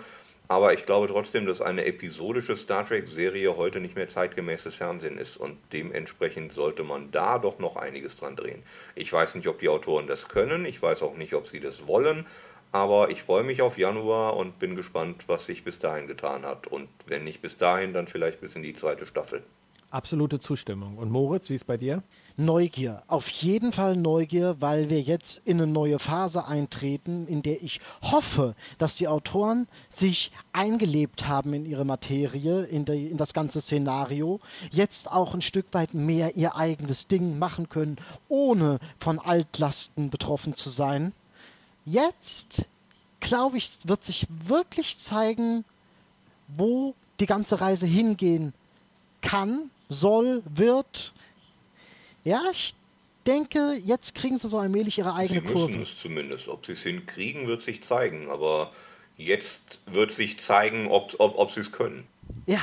[0.48, 5.36] Aber ich glaube trotzdem, dass eine episodische Star Trek-Serie heute nicht mehr zeitgemäßes Fernsehen ist
[5.38, 8.62] und dementsprechend sollte man da doch noch einiges dran drehen.
[8.94, 11.86] Ich weiß nicht, ob die Autoren das können, ich weiß auch nicht, ob sie das
[11.86, 12.26] wollen,
[12.72, 16.66] aber ich freue mich auf Januar und bin gespannt, was sich bis dahin getan hat.
[16.66, 19.42] Und wenn nicht bis dahin, dann vielleicht bis in die zweite Staffel.
[19.90, 20.96] Absolute Zustimmung.
[20.96, 22.02] Und Moritz, wie ist bei dir?
[22.44, 27.62] Neugier, auf jeden Fall Neugier, weil wir jetzt in eine neue Phase eintreten, in der
[27.62, 33.32] ich hoffe, dass die Autoren sich eingelebt haben in ihre Materie, in, die, in das
[33.32, 34.40] ganze Szenario,
[34.70, 37.96] jetzt auch ein Stück weit mehr ihr eigenes Ding machen können,
[38.28, 41.12] ohne von Altlasten betroffen zu sein.
[41.84, 42.64] Jetzt,
[43.20, 45.64] glaube ich, wird sich wirklich zeigen,
[46.48, 48.52] wo die ganze Reise hingehen
[49.20, 51.12] kann, soll, wird
[52.24, 52.74] ja, ich
[53.26, 55.72] denke, jetzt kriegen sie so allmählich ihre eigene sie Kurve.
[55.72, 56.48] Sie müssen es zumindest.
[56.48, 58.28] Ob sie es hinkriegen, wird sich zeigen.
[58.30, 58.72] Aber
[59.16, 62.06] jetzt wird sich zeigen, ob, ob, ob sie es können.
[62.46, 62.60] Ja,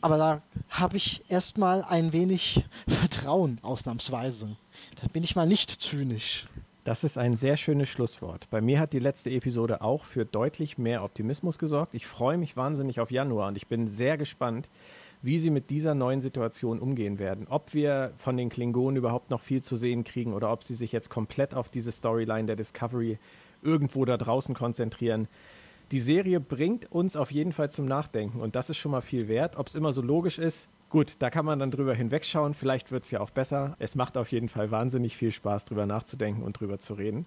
[0.00, 4.56] aber da habe ich erstmal ein wenig Vertrauen, ausnahmsweise.
[5.00, 6.46] Da bin ich mal nicht zynisch.
[6.84, 8.50] Das ist ein sehr schönes Schlusswort.
[8.50, 11.94] Bei mir hat die letzte Episode auch für deutlich mehr Optimismus gesorgt.
[11.94, 14.68] Ich freue mich wahnsinnig auf Januar und ich bin sehr gespannt,
[15.22, 17.46] wie sie mit dieser neuen Situation umgehen werden.
[17.48, 20.92] Ob wir von den Klingonen überhaupt noch viel zu sehen kriegen oder ob sie sich
[20.92, 23.18] jetzt komplett auf diese Storyline der Discovery
[23.62, 25.28] irgendwo da draußen konzentrieren.
[25.92, 29.28] Die Serie bringt uns auf jeden Fall zum Nachdenken und das ist schon mal viel
[29.28, 29.56] wert.
[29.56, 32.54] Ob es immer so logisch ist, gut, da kann man dann drüber hinwegschauen.
[32.54, 33.76] Vielleicht wird es ja auch besser.
[33.78, 37.26] Es macht auf jeden Fall wahnsinnig viel Spaß, drüber nachzudenken und drüber zu reden.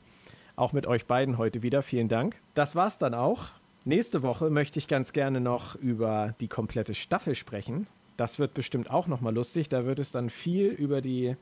[0.55, 1.81] Auch mit euch beiden heute wieder.
[1.81, 2.35] Vielen Dank.
[2.53, 3.51] Das war's dann auch.
[3.87, 7.85] Nächste Woche möchte ich ganz gerne noch über die komplette Staffel sprechen.
[8.17, 9.69] Das wird bestimmt auch nochmal lustig.
[9.69, 11.35] Da wird es dann viel über die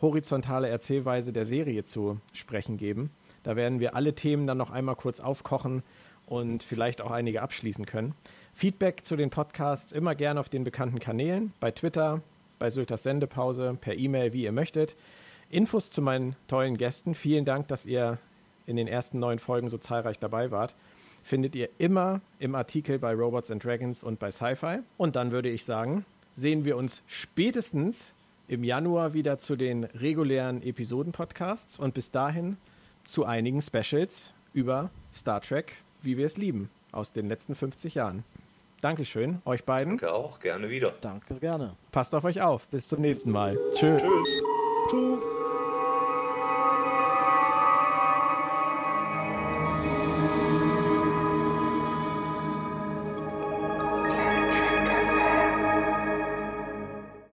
[0.00, 3.10] horizontale Erzählweise der Serie zu sprechen geben.
[3.42, 5.82] Da werden wir alle Themen dann noch einmal kurz aufkochen
[6.24, 8.14] und vielleicht auch einige abschließen können.
[8.54, 12.22] Feedback zu den Podcasts immer gerne auf den bekannten Kanälen, bei Twitter,
[12.58, 14.96] bei Sylters Sendepause, per E-Mail, wie ihr möchtet.
[15.50, 17.12] Infos zu meinen tollen Gästen.
[17.12, 18.16] Vielen Dank, dass ihr
[18.64, 20.74] in den ersten neun Folgen so zahlreich dabei wart
[21.22, 24.80] findet ihr immer im Artikel bei Robots and Dragons und bei Sci-Fi.
[24.96, 26.04] Und dann würde ich sagen,
[26.34, 28.14] sehen wir uns spätestens
[28.48, 32.56] im Januar wieder zu den regulären Episoden-Podcasts und bis dahin
[33.04, 38.24] zu einigen Specials über Star Trek, wie wir es lieben, aus den letzten 50 Jahren.
[38.80, 39.96] Dankeschön, euch beiden.
[39.96, 40.92] Danke auch, gerne wieder.
[41.00, 41.76] Danke, gerne.
[41.92, 42.66] Passt auf euch auf.
[42.66, 43.56] Bis zum nächsten Mal.
[43.74, 43.96] Tschö.
[43.96, 44.02] Tschüss.
[44.02, 44.51] Tschüss.